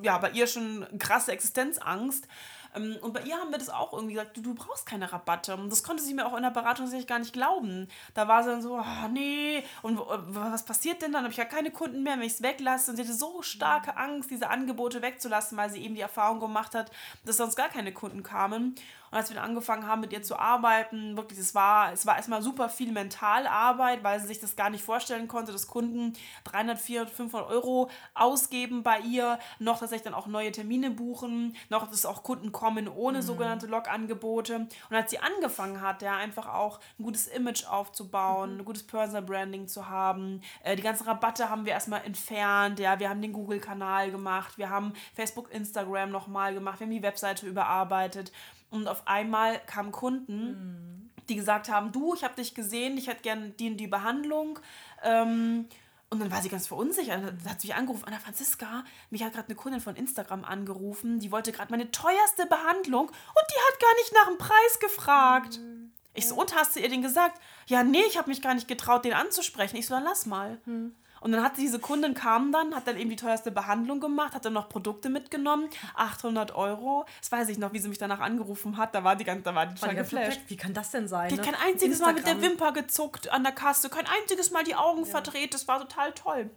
ja, 0.02 0.18
bei 0.20 0.30
ihr 0.30 0.46
schon 0.46 0.86
krasse 0.98 1.32
Existenzangst. 1.32 2.28
Ähm, 2.74 2.96
und 3.02 3.12
bei 3.12 3.22
ihr 3.22 3.36
haben 3.36 3.50
wir 3.50 3.58
das 3.58 3.70
auch 3.70 3.92
irgendwie 3.92 4.14
gesagt, 4.14 4.36
du, 4.36 4.42
du 4.42 4.54
brauchst 4.54 4.86
keine 4.86 5.12
Rabatte. 5.12 5.54
Und 5.54 5.70
das 5.70 5.82
konnte 5.82 6.02
sie 6.02 6.14
mir 6.14 6.26
auch 6.26 6.36
in 6.36 6.42
der 6.42 6.50
Beratung 6.50 6.86
sicherlich 6.86 7.06
gar 7.06 7.18
nicht 7.18 7.32
glauben. 7.32 7.88
Da 8.14 8.28
war 8.28 8.42
sie 8.42 8.50
dann 8.50 8.62
so, 8.62 8.78
oh, 8.78 9.08
nee, 9.12 9.62
und 9.82 9.98
was 9.98 10.64
passiert 10.64 11.02
denn 11.02 11.12
dann? 11.12 11.22
Habe 11.22 11.32
ich 11.32 11.38
ja 11.38 11.44
keine 11.44 11.70
Kunden 11.70 12.02
mehr, 12.02 12.14
wenn 12.14 12.22
ich 12.22 12.34
es 12.34 12.42
weglasse. 12.42 12.90
Und 12.90 12.96
sie 12.96 13.02
hatte 13.02 13.14
so 13.14 13.42
starke 13.42 13.96
Angst, 13.96 14.30
diese 14.30 14.50
Angebote 14.50 15.02
wegzulassen, 15.02 15.56
weil 15.56 15.70
sie 15.70 15.82
eben 15.82 15.94
die 15.94 16.00
Erfahrung 16.00 16.40
gemacht 16.40 16.74
hat, 16.74 16.90
dass 17.24 17.36
sonst 17.36 17.56
gar 17.56 17.68
keine 17.68 17.92
Kunden 17.92 18.22
kamen. 18.22 18.74
Und 19.10 19.18
als 19.18 19.30
wir 19.30 19.36
dann 19.36 19.44
angefangen 19.44 19.86
haben, 19.86 20.00
mit 20.00 20.12
ihr 20.12 20.22
zu 20.22 20.38
arbeiten, 20.38 21.16
wirklich, 21.16 21.38
es 21.38 21.54
war, 21.54 21.92
es 21.92 22.06
war 22.06 22.16
erstmal 22.16 22.42
super 22.42 22.68
viel 22.68 22.92
Mentalarbeit, 22.92 24.04
weil 24.04 24.20
sie 24.20 24.26
sich 24.26 24.40
das 24.40 24.56
gar 24.56 24.70
nicht 24.70 24.84
vorstellen 24.84 25.28
konnte, 25.28 25.52
dass 25.52 25.66
Kunden 25.66 26.12
300, 26.44 26.78
400, 26.78 27.14
500 27.14 27.50
Euro 27.50 27.90
ausgeben 28.14 28.82
bei 28.82 29.00
ihr, 29.00 29.38
noch 29.58 29.78
tatsächlich 29.78 30.04
dann 30.04 30.14
auch 30.14 30.26
neue 30.26 30.52
Termine 30.52 30.90
buchen, 30.90 31.56
noch 31.68 31.88
dass 31.88 32.06
auch 32.06 32.22
Kunden 32.22 32.52
kommen 32.52 32.88
ohne 32.88 33.18
mhm. 33.18 33.22
sogenannte 33.22 33.66
Log-Angebote. 33.66 34.68
Und 34.90 34.96
als 34.96 35.10
sie 35.10 35.18
angefangen 35.18 35.80
hat, 35.80 36.02
ja, 36.02 36.16
einfach 36.16 36.48
auch 36.52 36.80
ein 36.98 37.04
gutes 37.04 37.26
Image 37.26 37.66
aufzubauen, 37.66 38.54
mhm. 38.54 38.60
ein 38.60 38.64
gutes 38.64 38.86
Personal 38.86 39.22
Branding 39.22 39.68
zu 39.68 39.88
haben, 39.88 40.42
äh, 40.62 40.76
die 40.76 40.82
ganzen 40.82 41.06
Rabatte 41.06 41.48
haben 41.48 41.64
wir 41.64 41.72
erstmal 41.72 42.04
entfernt, 42.04 42.78
ja, 42.78 42.98
wir 42.98 43.08
haben 43.08 43.22
den 43.22 43.32
Google-Kanal 43.32 44.10
gemacht, 44.10 44.58
wir 44.58 44.70
haben 44.70 44.92
Facebook, 45.14 45.52
Instagram 45.52 46.10
nochmal 46.10 46.54
gemacht, 46.54 46.80
wir 46.80 46.86
haben 46.86 46.92
die 46.92 47.02
Webseite 47.02 47.46
überarbeitet. 47.46 48.32
Und 48.70 48.88
auf 48.88 49.06
einmal 49.06 49.60
kamen 49.66 49.92
Kunden, 49.92 50.46
mhm. 50.50 51.10
die 51.28 51.36
gesagt 51.36 51.68
haben, 51.68 51.92
du, 51.92 52.14
ich 52.14 52.24
habe 52.24 52.34
dich 52.34 52.54
gesehen, 52.54 52.98
ich 52.98 53.06
hätte 53.06 53.22
gerne 53.22 53.50
die 53.50 53.70
und 53.70 53.76
die 53.76 53.86
Behandlung. 53.86 54.58
Ähm, 55.02 55.66
und 56.10 56.20
dann 56.20 56.30
war 56.30 56.40
sie 56.40 56.48
ganz 56.48 56.66
verunsichert. 56.66 57.22
Dann 57.22 57.50
hat 57.50 57.60
sie 57.60 57.68
mich 57.68 57.76
angerufen, 57.76 58.04
Anna 58.06 58.18
Franziska, 58.18 58.84
mich 59.10 59.22
hat 59.22 59.34
gerade 59.34 59.48
eine 59.48 59.56
Kundin 59.56 59.80
von 59.80 59.96
Instagram 59.96 60.44
angerufen, 60.44 61.20
die 61.20 61.30
wollte 61.30 61.52
gerade 61.52 61.70
meine 61.70 61.90
teuerste 61.90 62.46
Behandlung 62.46 63.08
und 63.08 63.46
die 63.50 63.72
hat 63.72 63.80
gar 63.80 63.94
nicht 63.96 64.12
nach 64.14 64.26
dem 64.28 64.38
Preis 64.38 64.80
gefragt. 64.80 65.58
Mhm. 65.58 65.92
Ich 66.14 66.26
so, 66.26 66.34
und 66.34 66.54
hast 66.54 66.74
du 66.74 66.80
ihr 66.80 66.88
den 66.88 67.02
gesagt? 67.02 67.40
Ja, 67.66 67.84
nee, 67.84 68.02
ich 68.08 68.16
habe 68.16 68.28
mich 68.28 68.42
gar 68.42 68.54
nicht 68.54 68.66
getraut, 68.66 69.04
den 69.04 69.12
anzusprechen. 69.12 69.76
Ich 69.76 69.86
so, 69.86 69.94
dann 69.94 70.04
lass 70.04 70.26
mal. 70.26 70.58
Mhm. 70.64 70.94
Und 71.20 71.32
dann 71.32 71.42
hat 71.42 71.56
diese 71.56 71.78
Kundin 71.78 72.14
kam 72.14 72.52
dann, 72.52 72.74
hat 72.74 72.86
dann 72.86 72.96
eben 72.96 73.10
die 73.10 73.16
teuerste 73.16 73.50
Behandlung 73.50 74.00
gemacht, 74.00 74.34
hat 74.34 74.44
dann 74.44 74.52
noch 74.52 74.68
Produkte 74.68 75.08
mitgenommen, 75.08 75.68
800 75.94 76.54
Euro. 76.54 77.06
Das 77.20 77.32
weiß 77.32 77.48
ich 77.48 77.58
noch, 77.58 77.72
wie 77.72 77.78
sie 77.78 77.88
mich 77.88 77.98
danach 77.98 78.20
angerufen 78.20 78.76
hat. 78.76 78.94
Da 78.94 79.04
war 79.04 79.16
die 79.16 79.24
ganz, 79.24 79.42
da 79.44 79.54
war 79.54 79.66
die 79.66 79.74
total 79.74 79.96
geflasht. 79.96 80.40
Wie 80.48 80.56
kann 80.56 80.74
das 80.74 80.90
denn 80.90 81.08
sein? 81.08 81.28
Die 81.28 81.38
hat 81.38 81.44
ne? 81.44 81.52
kein 81.52 81.60
einziges 81.68 82.00
Mal 82.00 82.14
mit 82.14 82.26
der 82.26 82.40
Wimper 82.40 82.72
gezuckt 82.72 83.30
an 83.30 83.42
der 83.42 83.52
Kasse, 83.52 83.88
kein 83.88 84.06
einziges 84.06 84.50
Mal 84.50 84.64
die 84.64 84.74
Augen 84.74 85.00
ja. 85.00 85.06
verdreht. 85.06 85.54
Das 85.54 85.68
war 85.68 85.80
total 85.80 86.12
toll. 86.12 86.50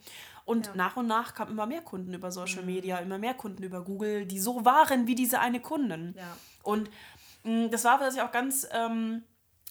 Und 0.45 0.67
ja. 0.67 0.75
nach 0.75 0.97
und 0.97 1.07
nach 1.07 1.33
kamen 1.33 1.51
immer 1.51 1.65
mehr 1.65 1.81
Kunden 1.81 2.13
über 2.13 2.31
Social 2.31 2.61
mhm. 2.61 2.65
Media, 2.67 2.97
immer 2.97 3.17
mehr 3.17 3.33
Kunden 3.33 3.63
über 3.63 3.83
Google, 3.83 4.25
die 4.25 4.39
so 4.39 4.65
waren 4.65 5.07
wie 5.07 5.15
diese 5.15 5.39
eine 5.39 5.59
Kundin. 5.59 6.15
Ja. 6.17 6.35
Und 6.63 6.89
mh, 7.43 7.67
mm, 7.67 7.71
das 7.71 7.83
war, 7.83 7.99
was 7.99 8.15
ich 8.15 8.21
auch 8.21 8.31
ganz 8.31 8.67
ähm, 8.71 9.23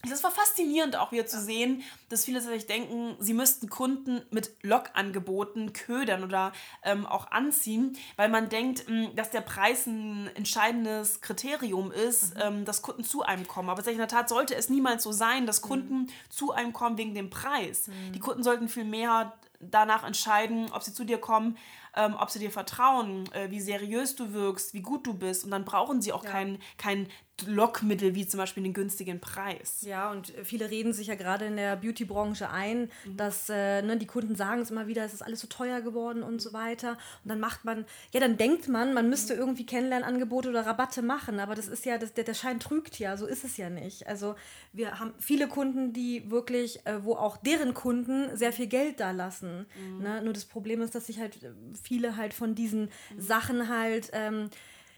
das 0.08 0.24
war 0.24 0.30
faszinierend 0.30 0.96
auch 0.96 1.12
wieder 1.12 1.26
zu 1.26 1.38
sehen, 1.40 1.82
dass 2.08 2.24
viele 2.24 2.40
sich 2.40 2.66
denken, 2.66 3.16
sie 3.18 3.34
müssten 3.34 3.68
Kunden 3.68 4.22
mit 4.30 4.50
Log-Angeboten 4.62 5.74
ködern 5.74 6.24
oder 6.24 6.52
ähm, 6.82 7.04
auch 7.04 7.30
anziehen, 7.30 7.96
weil 8.16 8.30
man 8.30 8.48
denkt, 8.48 8.88
ähm, 8.88 9.14
dass 9.14 9.30
der 9.30 9.42
Preis 9.42 9.86
ein 9.86 10.30
entscheidendes 10.34 11.20
Kriterium 11.20 11.92
ist, 11.92 12.34
mhm. 12.34 12.40
ähm, 12.42 12.64
dass 12.64 12.80
Kunden 12.80 13.04
zu 13.04 13.22
einem 13.22 13.46
kommen. 13.46 13.68
Aber 13.68 13.86
in 13.86 13.98
der 13.98 14.08
Tat 14.08 14.28
sollte 14.28 14.54
es 14.54 14.70
niemals 14.70 15.02
so 15.02 15.12
sein, 15.12 15.46
dass 15.46 15.62
mhm. 15.62 15.68
Kunden 15.68 15.98
mhm. 15.98 16.08
zu 16.30 16.52
einem 16.52 16.72
kommen 16.72 16.96
wegen 16.96 17.14
dem 17.14 17.28
Preis. 17.28 17.88
Mhm. 17.88 18.12
Die 18.12 18.20
Kunden 18.20 18.42
sollten 18.42 18.68
viel 18.68 18.84
mehr 18.84 19.34
danach 19.60 20.04
entscheiden, 20.04 20.70
ob 20.72 20.82
sie 20.82 20.94
zu 20.94 21.04
dir 21.04 21.18
kommen, 21.18 21.58
ähm, 21.94 22.16
ob 22.18 22.30
sie 22.30 22.38
dir 22.38 22.50
vertrauen, 22.50 23.30
äh, 23.32 23.50
wie 23.50 23.60
seriös 23.60 24.16
du 24.16 24.32
wirkst, 24.32 24.72
wie 24.74 24.80
gut 24.80 25.06
du 25.06 25.14
bist. 25.14 25.44
Und 25.44 25.50
dann 25.50 25.64
brauchen 25.64 26.00
sie 26.00 26.12
auch 26.12 26.24
ja. 26.24 26.30
kein, 26.30 26.58
kein 26.78 27.08
Lockmittel 27.46 28.14
wie 28.14 28.26
zum 28.26 28.38
Beispiel 28.38 28.62
den 28.62 28.72
günstigen 28.72 29.20
Preis. 29.20 29.82
Ja, 29.82 30.10
und 30.10 30.32
viele 30.44 30.70
reden 30.70 30.92
sich 30.92 31.08
ja 31.08 31.14
gerade 31.14 31.46
in 31.46 31.56
der 31.56 31.76
Beauty-Branche 31.76 32.50
ein, 32.50 32.90
mhm. 33.04 33.16
dass 33.16 33.48
äh, 33.48 33.82
ne, 33.82 33.96
die 33.96 34.06
Kunden 34.06 34.36
sagen 34.36 34.60
es 34.60 34.70
immer 34.70 34.86
wieder, 34.86 35.04
es 35.04 35.14
ist 35.14 35.22
alles 35.22 35.40
so 35.40 35.46
teuer 35.46 35.80
geworden 35.80 36.22
und 36.22 36.40
so 36.40 36.52
weiter. 36.52 36.92
Und 37.24 37.30
dann 37.30 37.40
macht 37.40 37.64
man, 37.64 37.84
ja, 38.12 38.20
dann 38.20 38.36
denkt 38.36 38.68
man, 38.68 38.94
man 38.94 39.08
müsste 39.08 39.34
mhm. 39.34 39.40
irgendwie 39.40 39.66
Kennenlernangebote 39.66 40.48
oder 40.48 40.66
Rabatte 40.66 41.02
machen, 41.02 41.40
aber 41.40 41.54
das 41.54 41.68
ist 41.68 41.84
ja, 41.84 41.98
das, 41.98 42.14
der, 42.14 42.24
der 42.24 42.34
Schein 42.34 42.60
trügt 42.60 42.98
ja, 42.98 43.16
so 43.16 43.26
ist 43.26 43.44
es 43.44 43.56
ja 43.56 43.70
nicht. 43.70 44.06
Also 44.06 44.36
wir 44.72 44.98
haben 45.00 45.12
viele 45.18 45.48
Kunden, 45.48 45.92
die 45.92 46.30
wirklich, 46.30 46.86
äh, 46.86 47.04
wo 47.04 47.14
auch 47.14 47.36
deren 47.36 47.74
Kunden 47.74 48.36
sehr 48.36 48.52
viel 48.52 48.66
Geld 48.66 49.00
da 49.00 49.10
lassen. 49.10 49.66
Mhm. 49.76 50.02
Ne? 50.02 50.22
Nur 50.22 50.32
das 50.32 50.44
Problem 50.44 50.80
ist, 50.82 50.94
dass 50.94 51.06
sich 51.06 51.18
halt 51.18 51.42
äh, 51.42 51.50
viele 51.82 52.16
halt 52.16 52.34
von 52.34 52.54
diesen 52.54 52.82
mhm. 53.14 53.20
Sachen 53.20 53.68
halt, 53.68 54.10
ähm, 54.12 54.50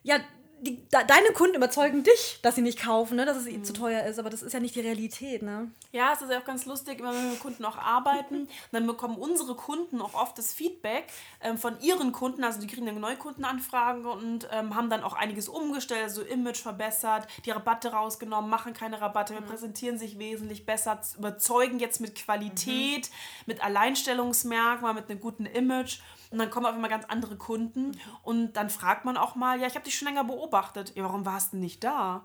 ja, 0.03 0.19
die, 0.62 0.81
da, 0.90 1.02
deine 1.02 1.33
Kunden 1.33 1.57
überzeugen 1.57 2.04
dich, 2.04 2.38
dass 2.42 2.54
sie 2.54 2.62
nicht 2.62 2.78
kaufen, 2.78 3.16
ne? 3.16 3.26
dass 3.26 3.37
es 3.37 3.49
ihnen 3.49 3.61
mhm. 3.61 3.64
zu 3.64 3.73
teuer 3.73 4.04
ist, 4.04 4.21
aber 4.21 4.31
das 4.31 4.42
ist 4.42 4.52
ja 4.52 4.61
nicht 4.61 4.76
die 4.76 4.81
Realität. 4.81 5.42
Ne? 5.42 5.73
Ja, 5.90 6.12
es 6.12 6.23
ist 6.23 6.31
ja 6.31 6.38
auch 6.38 6.45
ganz 6.45 6.66
lustig, 6.66 7.00
immer 7.00 7.12
wenn 7.12 7.25
wir 7.25 7.31
mit 7.31 7.40
Kunden 7.40 7.64
auch 7.64 7.76
arbeiten, 7.76 8.49
dann 8.73 8.87
bekommen 8.87 9.16
unsere 9.16 9.57
Kunden 9.57 10.00
auch 10.00 10.14
oft 10.14 10.38
das 10.38 10.52
Feedback 10.54 11.07
ähm, 11.40 11.59
von 11.59 11.81
ihren 11.81 12.12
Kunden, 12.12 12.45
also 12.45 12.61
die 12.61 12.69
kriegen 12.69 12.87
dann 12.87 13.00
neue 13.00 13.16
Kundenanfragen 13.16 14.07
und 14.07 14.49
ähm, 14.52 14.76
haben 14.76 14.88
dann 14.88 15.02
auch 15.02 15.14
einiges 15.14 15.49
umgestellt, 15.49 16.04
also 16.04 16.23
Image 16.23 16.59
verbessert, 16.59 17.26
die 17.45 17.50
Rabatte 17.50 17.90
rausgenommen, 17.90 18.49
machen 18.49 18.73
keine 18.73 19.00
Rabatte, 19.00 19.35
wir 19.35 19.40
mhm. 19.40 19.47
präsentieren 19.47 19.99
sich 19.99 20.21
wesentlich 20.21 20.64
besser, 20.64 21.00
überzeugen 21.19 21.81
jetzt 21.81 22.00
mit 22.00 22.14
Qualität, 22.14 23.11
mhm. 23.11 23.42
mit 23.47 23.64
Alleinstellungsmerkmal, 23.64 24.95
mit 24.95 25.11
einem 25.11 25.19
guten 25.19 25.47
Image. 25.47 25.99
Und 26.33 26.39
dann 26.39 26.51
kommen 26.51 26.67
auf 26.67 26.75
einmal 26.75 26.91
ganz 26.91 27.05
andere 27.05 27.37
Kunden 27.37 27.93
und 28.23 28.55
dann 28.55 28.71
fragt 28.71 29.05
man 29.05 29.17
auch 29.17 29.35
mal, 29.35 29.61
ja, 29.61 29.67
ich 29.67 29.75
habe 29.75 29.85
dich 29.85 29.97
schon 29.97 30.09
länger 30.09 30.25
beobachtet. 30.25 30.97
Ja, 30.97 31.05
warum 31.05 31.27
warst 31.27 31.53
du 31.53 31.59
nicht 31.59 31.85
da? 31.85 32.25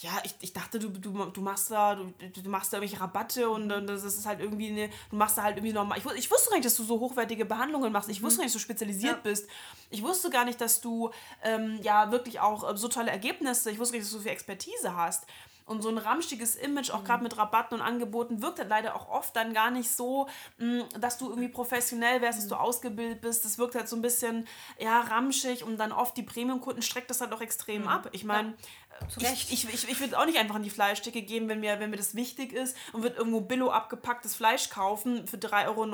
ja, 0.00 0.12
ich, 0.22 0.34
ich 0.40 0.52
dachte, 0.52 0.78
du, 0.78 0.90
du, 0.90 1.24
du 1.24 1.40
machst 1.40 1.72
da, 1.72 1.96
du, 1.96 2.12
du 2.30 2.48
machst 2.48 2.72
da 2.72 2.76
irgendwelche 2.76 3.02
Rabatte 3.02 3.50
und, 3.50 3.72
und 3.72 3.86
das 3.88 4.04
ist 4.04 4.26
halt 4.26 4.38
irgendwie 4.38 4.68
eine, 4.68 4.90
du 5.10 5.16
machst 5.16 5.36
da 5.36 5.42
halt 5.42 5.56
irgendwie 5.56 5.72
normal. 5.72 5.98
Ich, 5.98 6.04
ich 6.04 6.30
wusste 6.30 6.50
gar 6.50 6.56
nicht, 6.56 6.66
dass 6.66 6.76
du 6.76 6.84
so 6.84 7.00
hochwertige 7.00 7.44
Behandlungen 7.44 7.90
machst. 7.90 8.08
Ich 8.08 8.22
wusste 8.22 8.38
gar 8.38 8.44
nicht, 8.44 8.54
dass 8.54 8.62
du 8.62 8.64
spezialisiert 8.64 9.16
ja. 9.16 9.20
bist. 9.22 9.48
Ich 9.90 10.02
wusste 10.02 10.30
gar 10.30 10.44
nicht, 10.44 10.60
dass 10.60 10.80
du 10.80 11.10
ähm, 11.42 11.80
ja 11.82 12.12
wirklich 12.12 12.38
auch 12.38 12.72
äh, 12.72 12.76
so 12.76 12.86
tolle 12.86 13.10
Ergebnisse, 13.10 13.72
ich 13.72 13.80
wusste 13.80 13.94
gar 13.94 13.98
nicht, 13.98 14.06
dass 14.06 14.12
du 14.12 14.18
so 14.18 14.22
viel 14.22 14.32
Expertise 14.32 14.94
hast. 14.94 15.26
Und 15.68 15.82
so 15.82 15.88
ein 15.88 15.98
ramschiges 15.98 16.56
Image, 16.56 16.90
auch 16.90 17.04
gerade 17.04 17.22
mit 17.22 17.36
Rabatten 17.36 17.78
und 17.78 17.82
Angeboten, 17.84 18.42
wirkt 18.42 18.58
halt 18.58 18.68
leider 18.68 18.96
auch 18.96 19.08
oft 19.08 19.36
dann 19.36 19.52
gar 19.52 19.70
nicht 19.70 19.90
so, 19.90 20.28
mm, 20.58 20.80
dass 20.98 21.18
du 21.18 21.28
irgendwie 21.28 21.48
professionell 21.48 22.20
wärst, 22.22 22.38
dass 22.38 22.48
du 22.48 22.54
ausgebildet 22.54 23.20
bist. 23.20 23.44
Das 23.44 23.58
wirkt 23.58 23.74
halt 23.74 23.88
so 23.88 23.96
ein 23.96 24.02
bisschen, 24.02 24.46
ja, 24.78 25.00
ramschig 25.00 25.64
und 25.64 25.76
dann 25.78 25.92
oft 25.92 26.16
die 26.16 26.22
Premium-Kunden 26.22 26.82
streckt 26.82 27.10
das 27.10 27.20
halt 27.20 27.32
auch 27.32 27.40
extrem 27.40 27.82
mhm. 27.82 27.88
ab. 27.88 28.08
Ich 28.12 28.24
meine, 28.24 28.54
ich, 29.18 29.52
ich, 29.52 29.72
ich, 29.72 29.88
ich 29.88 30.00
würde 30.00 30.18
auch 30.18 30.26
nicht 30.26 30.38
einfach 30.38 30.56
in 30.56 30.62
die 30.62 30.70
Fleischstücke 30.70 31.22
gehen, 31.22 31.48
wenn 31.48 31.60
mir, 31.60 31.80
wenn 31.80 31.90
mir 31.90 31.96
das 31.96 32.14
wichtig 32.14 32.52
ist 32.52 32.76
und 32.92 33.02
würde 33.02 33.16
irgendwo 33.16 33.40
Billo 33.40 33.70
abgepacktes 33.70 34.34
Fleisch 34.34 34.70
kaufen 34.70 35.26
für 35.26 35.36
3,90 35.36 35.66
Euro. 35.66 35.86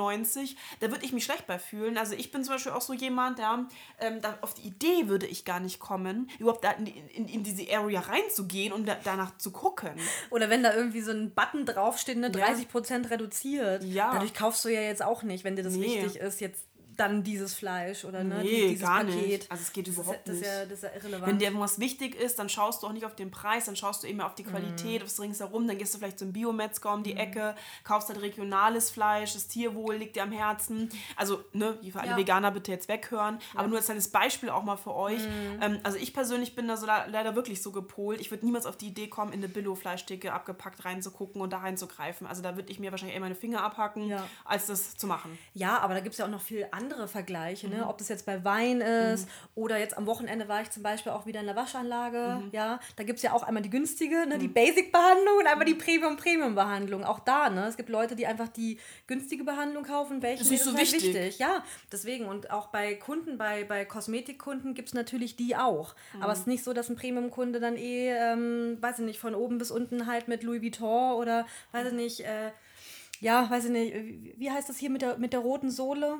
Da 0.79 0.91
würde 0.91 1.05
ich 1.05 1.13
mich 1.13 1.23
schlecht 1.23 1.47
bei 1.47 1.59
fühlen. 1.59 1.97
Also 1.97 2.15
ich 2.15 2.31
bin 2.31 2.43
zum 2.43 2.55
Beispiel 2.55 2.71
auch 2.71 2.81
so 2.81 2.93
jemand, 2.93 3.39
ja, 3.39 3.65
ähm, 3.99 4.21
da, 4.21 4.37
auf 4.41 4.53
die 4.53 4.67
Idee 4.67 5.07
würde 5.07 5.25
ich 5.25 5.45
gar 5.45 5.59
nicht 5.59 5.79
kommen, 5.79 6.29
überhaupt 6.39 6.63
da 6.63 6.71
in, 6.71 6.87
in, 6.87 7.27
in 7.27 7.43
diese 7.43 7.71
Area 7.73 8.01
reinzugehen 8.01 8.73
und 8.73 8.87
da, 8.87 8.97
danach 9.03 9.37
zu 9.37 9.51
gucken. 9.51 9.91
Oder 10.29 10.49
wenn 10.49 10.63
da 10.63 10.73
irgendwie 10.73 11.01
so 11.01 11.11
ein 11.11 11.33
Button 11.33 11.65
draufsteht, 11.65 12.17
ne, 12.17 12.29
30% 12.29 13.03
ja. 13.03 13.09
reduziert. 13.09 13.83
Ja. 13.83 14.13
Dadurch 14.13 14.33
kaufst 14.33 14.65
du 14.65 14.69
ja 14.69 14.81
jetzt 14.81 15.03
auch 15.03 15.23
nicht, 15.23 15.43
wenn 15.43 15.55
dir 15.55 15.63
das 15.63 15.73
nee. 15.73 15.85
wichtig 15.85 16.17
ist, 16.17 16.41
jetzt 16.41 16.65
dann 16.97 17.23
dieses 17.23 17.53
Fleisch 17.53 18.05
oder 18.05 18.23
ne, 18.23 18.39
nee, 18.41 18.69
dieses 18.69 18.81
gar 18.81 19.03
Paket. 19.03 19.27
Nicht. 19.27 19.51
Also 19.51 19.63
es 19.63 19.73
geht 19.73 19.87
überhaupt 19.87 20.27
das 20.27 20.35
ist, 20.35 20.41
nicht. 20.41 20.45
Das 20.45 20.61
ist, 20.61 20.61
ja, 20.61 20.65
das 20.65 20.71
ist 20.77 20.83
ja 20.83 20.89
irrelevant. 20.95 21.27
Wenn 21.31 21.39
dir 21.39 21.45
irgendwas 21.45 21.79
wichtig 21.79 22.15
ist, 22.15 22.39
dann 22.39 22.49
schaust 22.49 22.83
du 22.83 22.87
auch 22.87 22.93
nicht 22.93 23.05
auf 23.05 23.15
den 23.15 23.31
Preis, 23.31 23.65
dann 23.65 23.75
schaust 23.75 24.03
du 24.03 24.07
eben 24.07 24.21
auf 24.21 24.35
die 24.35 24.43
Qualität, 24.43 25.01
mm. 25.01 25.05
aufs 25.05 25.19
ringsherum, 25.19 25.67
dann 25.67 25.77
gehst 25.77 25.93
du 25.93 25.99
vielleicht 25.99 26.19
zum 26.19 26.33
Biometzger 26.33 26.93
um 26.93 27.03
die 27.03 27.15
mm. 27.15 27.17
Ecke, 27.17 27.55
kaufst 27.83 28.09
halt 28.09 28.21
regionales 28.21 28.89
Fleisch, 28.89 29.33
das 29.33 29.47
Tierwohl 29.47 29.95
liegt 29.95 30.15
dir 30.15 30.23
am 30.23 30.31
Herzen. 30.31 30.89
Also, 31.15 31.43
ne, 31.53 31.77
wie 31.81 31.91
für 31.91 31.99
alle 31.99 32.11
ja. 32.11 32.17
Veganer 32.17 32.51
bitte 32.51 32.71
jetzt 32.71 32.87
weghören. 32.87 33.39
Ja. 33.53 33.59
Aber 33.59 33.67
nur 33.67 33.77
als 33.77 33.85
kleines 33.85 34.09
Beispiel 34.09 34.49
auch 34.49 34.63
mal 34.63 34.77
für 34.77 34.93
euch. 34.93 35.19
Mm. 35.19 35.61
Ähm, 35.61 35.79
also 35.83 35.97
ich 35.97 36.13
persönlich 36.13 36.55
bin 36.55 36.67
da 36.67 36.77
so 36.77 36.85
leider 36.85 37.35
wirklich 37.35 37.61
so 37.61 37.71
gepolt. 37.71 38.21
Ich 38.21 38.31
würde 38.31 38.45
niemals 38.45 38.65
auf 38.65 38.77
die 38.77 38.87
Idee 38.87 39.07
kommen, 39.07 39.33
in 39.33 39.39
eine 39.39 39.49
Billo-Fleischtheke 39.49 40.33
abgepackt 40.33 40.85
reinzugucken 40.85 41.41
und 41.41 41.51
da 41.51 41.59
reinzugreifen. 41.59 42.27
Also 42.27 42.41
da 42.41 42.55
würde 42.55 42.71
ich 42.71 42.79
mir 42.79 42.91
wahrscheinlich 42.91 43.15
eher 43.15 43.21
meine 43.21 43.35
Finger 43.35 43.63
abhacken, 43.63 44.13
als 44.43 44.67
das 44.67 44.95
zu 44.95 45.07
machen. 45.07 45.37
Ja, 45.53 45.79
aber 45.79 45.93
da 45.93 45.99
gibt 45.99 46.13
es 46.13 46.19
ja 46.19 46.25
auch 46.25 46.29
noch 46.29 46.41
viel 46.41 46.67
andere 46.85 47.07
Vergleiche 47.07 47.67
ne? 47.67 47.87
ob 47.87 47.97
das 47.97 48.09
jetzt 48.09 48.25
bei 48.25 48.43
Wein 48.43 48.81
ist 48.81 49.25
mhm. 49.25 49.31
oder 49.55 49.79
jetzt 49.79 49.97
am 49.97 50.05
Wochenende 50.05 50.47
war 50.47 50.61
ich 50.61 50.69
zum 50.69 50.83
Beispiel 50.83 51.11
auch 51.11 51.25
wieder 51.25 51.39
in 51.39 51.47
der 51.47 51.55
Waschanlage. 51.55 52.41
Mhm. 52.41 52.49
Ja, 52.51 52.79
da 52.95 53.03
gibt 53.03 53.17
es 53.17 53.23
ja 53.23 53.33
auch 53.33 53.43
einmal 53.43 53.63
die 53.63 53.69
günstige, 53.69 54.27
ne? 54.27 54.37
die 54.37 54.47
mhm. 54.47 54.53
Basic-Behandlung 54.53 55.37
und 55.39 55.47
einmal 55.47 55.65
die 55.65 55.73
Premium-Premium-Behandlung. 55.73 57.03
Auch 57.03 57.19
da, 57.19 57.49
ne? 57.49 57.65
es 57.67 57.77
gibt 57.77 57.89
Leute, 57.89 58.15
die 58.15 58.27
einfach 58.27 58.47
die 58.47 58.79
günstige 59.07 59.43
Behandlung 59.43 59.83
kaufen. 59.83 60.21
Welche 60.21 60.43
das 60.43 60.51
ist 60.51 60.63
so 60.63 60.71
halt 60.71 60.81
wichtig. 60.81 61.13
wichtig. 61.13 61.39
Ja, 61.39 61.63
deswegen. 61.91 62.25
Und 62.25 62.51
auch 62.51 62.67
bei 62.67 62.95
Kunden, 62.95 63.37
bei, 63.37 63.63
bei 63.63 63.85
Kosmetikkunden 63.85 64.73
gibt 64.73 64.89
es 64.89 64.93
natürlich 64.93 65.35
die 65.35 65.55
auch. 65.55 65.95
Mhm. 66.13 66.21
Aber 66.21 66.33
es 66.33 66.39
ist 66.39 66.47
nicht 66.47 66.63
so, 66.63 66.73
dass 66.73 66.89
ein 66.89 66.95
Premium-Kunde 66.95 67.59
dann 67.59 67.77
eh, 67.77 68.11
ähm, 68.11 68.77
weiß 68.81 68.99
ich 68.99 69.05
nicht, 69.05 69.19
von 69.19 69.33
oben 69.35 69.57
bis 69.57 69.71
unten 69.71 70.05
halt 70.05 70.27
mit 70.27 70.43
Louis 70.43 70.61
Vuitton 70.61 71.13
oder, 71.13 71.47
weiß 71.71 71.87
ich 71.87 71.93
nicht, 71.93 72.19
äh, 72.21 72.51
ja, 73.21 73.49
weiß 73.49 73.65
ich 73.65 73.71
nicht, 73.71 74.39
wie 74.39 74.51
heißt 74.51 74.69
das 74.69 74.77
hier 74.77 74.89
mit 74.89 75.01
der, 75.01 75.17
mit 75.17 75.33
der 75.33 75.39
roten 75.39 75.71
Sohle? 75.71 76.19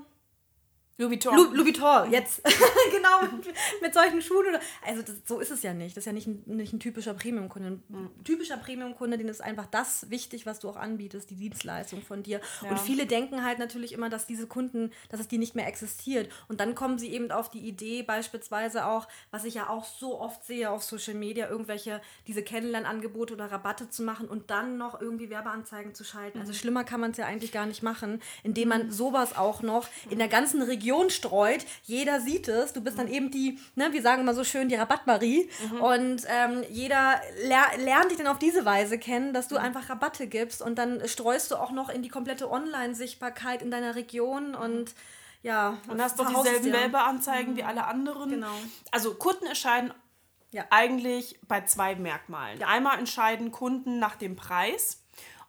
Louis, 0.97 1.19
Louis 1.25 1.65
Vuitton, 1.65 2.09
jetzt. 2.09 2.41
genau, 2.91 3.21
mit, 3.21 3.53
mit, 3.81 3.93
solchen 3.93 4.21
Schuhen. 4.21 4.47
Oder, 4.47 4.61
also 4.85 5.01
das, 5.01 5.15
so 5.25 5.39
ist 5.41 5.51
es 5.51 5.61
ja 5.61 5.73
nicht. 5.73 5.97
Das 5.97 6.03
ist 6.03 6.05
ja 6.05 6.13
nicht 6.13 6.27
ein, 6.27 6.43
nicht 6.45 6.71
ein 6.71 6.79
typischer 6.79 7.13
Premium-Kunde. 7.13 7.67
Ein 7.67 7.83
mhm. 7.89 8.23
typischer 8.23 8.55
Premium-Kunde, 8.55 9.17
den 9.17 9.27
ist 9.27 9.41
einfach 9.41 9.65
das 9.65 10.09
wichtig, 10.09 10.45
was 10.45 10.59
du 10.59 10.69
auch 10.69 10.77
anbietest, 10.77 11.29
die 11.29 11.35
Dienstleistung 11.35 12.01
von 12.01 12.23
dir. 12.23 12.39
Ja. 12.61 12.69
Und 12.69 12.79
viele 12.79 13.05
denken 13.05 13.43
halt 13.43 13.59
natürlich 13.59 13.91
immer, 13.91 14.09
dass 14.09 14.25
diese 14.25 14.47
Kunden, 14.47 14.91
dass 15.09 15.19
es 15.19 15.27
die 15.27 15.37
nicht 15.37 15.53
mehr 15.53 15.67
existiert. 15.67 16.31
Und 16.47 16.61
dann 16.61 16.75
kommen 16.75 16.97
sie 16.97 17.11
eben 17.11 17.29
auf 17.29 17.49
die 17.49 17.67
Idee, 17.67 18.01
beispielsweise 18.01 18.85
auch, 18.85 19.07
was 19.31 19.43
ich 19.43 19.55
ja 19.55 19.67
auch 19.67 19.83
so 19.83 20.19
oft 20.21 20.45
sehe 20.45 20.69
auf 20.69 20.81
Social 20.81 21.15
Media, 21.15 21.49
irgendwelche, 21.49 22.01
diese 22.27 22.41
Kennenlernangebote 22.41 23.33
oder 23.33 23.51
Rabatte 23.51 23.89
zu 23.89 24.01
machen 24.03 24.29
und 24.29 24.49
dann 24.49 24.77
noch 24.77 25.01
irgendwie 25.01 25.29
Werbeanzeigen 25.29 25.93
zu 25.93 26.05
schalten. 26.05 26.39
Also 26.39 26.45
mhm. 26.47 26.51
Also 26.51 26.53
schlimmer 26.53 26.83
kann 26.85 27.01
man 27.01 27.11
es 27.11 27.17
ja 27.17 27.25
eigentlich 27.25 27.51
gar 27.51 27.65
nicht 27.65 27.83
machen, 27.83 28.21
indem 28.43 28.69
man 28.69 28.91
sowas 28.91 29.35
auch 29.35 29.61
noch 29.61 29.89
in 30.09 30.19
der 30.19 30.29
ganzen 30.29 30.61
Region 30.61 30.84
Region 30.85 31.09
streut. 31.09 31.65
Jeder 31.83 32.21
sieht 32.21 32.47
es. 32.47 32.73
Du 32.73 32.81
bist 32.81 32.99
dann 32.99 33.07
eben 33.07 33.31
die, 33.31 33.59
ne, 33.75 33.91
wir 33.91 34.01
sagen 34.01 34.21
immer 34.21 34.35
so 34.35 34.43
schön, 34.43 34.69
die 34.69 34.75
Rabattmarie. 34.75 35.49
Mhm. 35.71 35.81
Und 35.81 36.21
ähm, 36.27 36.63
jeder 36.69 37.19
ler 37.43 37.65
lernt 37.77 38.11
dich 38.11 38.17
dann 38.17 38.27
auf 38.27 38.39
diese 38.39 38.65
Weise 38.65 38.99
kennen, 38.99 39.33
dass 39.33 39.47
du 39.47 39.55
mhm. 39.55 39.61
einfach 39.61 39.89
Rabatte 39.89 40.27
gibst 40.27 40.61
und 40.61 40.77
dann 40.77 41.05
streust 41.07 41.51
du 41.51 41.55
auch 41.55 41.71
noch 41.71 41.89
in 41.89 42.03
die 42.03 42.09
komplette 42.09 42.49
Online-Sichtbarkeit 42.49 43.61
in 43.61 43.71
deiner 43.71 43.95
Region 43.95 44.55
und 44.55 44.93
ja. 45.41 45.77
Und 45.87 46.01
hast 46.01 46.19
doch 46.19 46.27
dieselben 46.27 46.71
Werbeanzeigen 46.71 47.53
mhm. 47.53 47.57
wie 47.57 47.63
alle 47.63 47.85
anderen. 47.85 48.29
Genau. 48.29 48.55
Also 48.91 49.13
Kunden 49.15 49.45
entscheiden 49.45 49.93
ja. 50.51 50.65
eigentlich 50.69 51.39
bei 51.47 51.61
zwei 51.61 51.95
Merkmalen. 51.95 52.63
Einmal 52.63 52.99
entscheiden 52.99 53.51
Kunden 53.51 53.99
nach 53.99 54.15
dem 54.15 54.35
Preis 54.35 55.04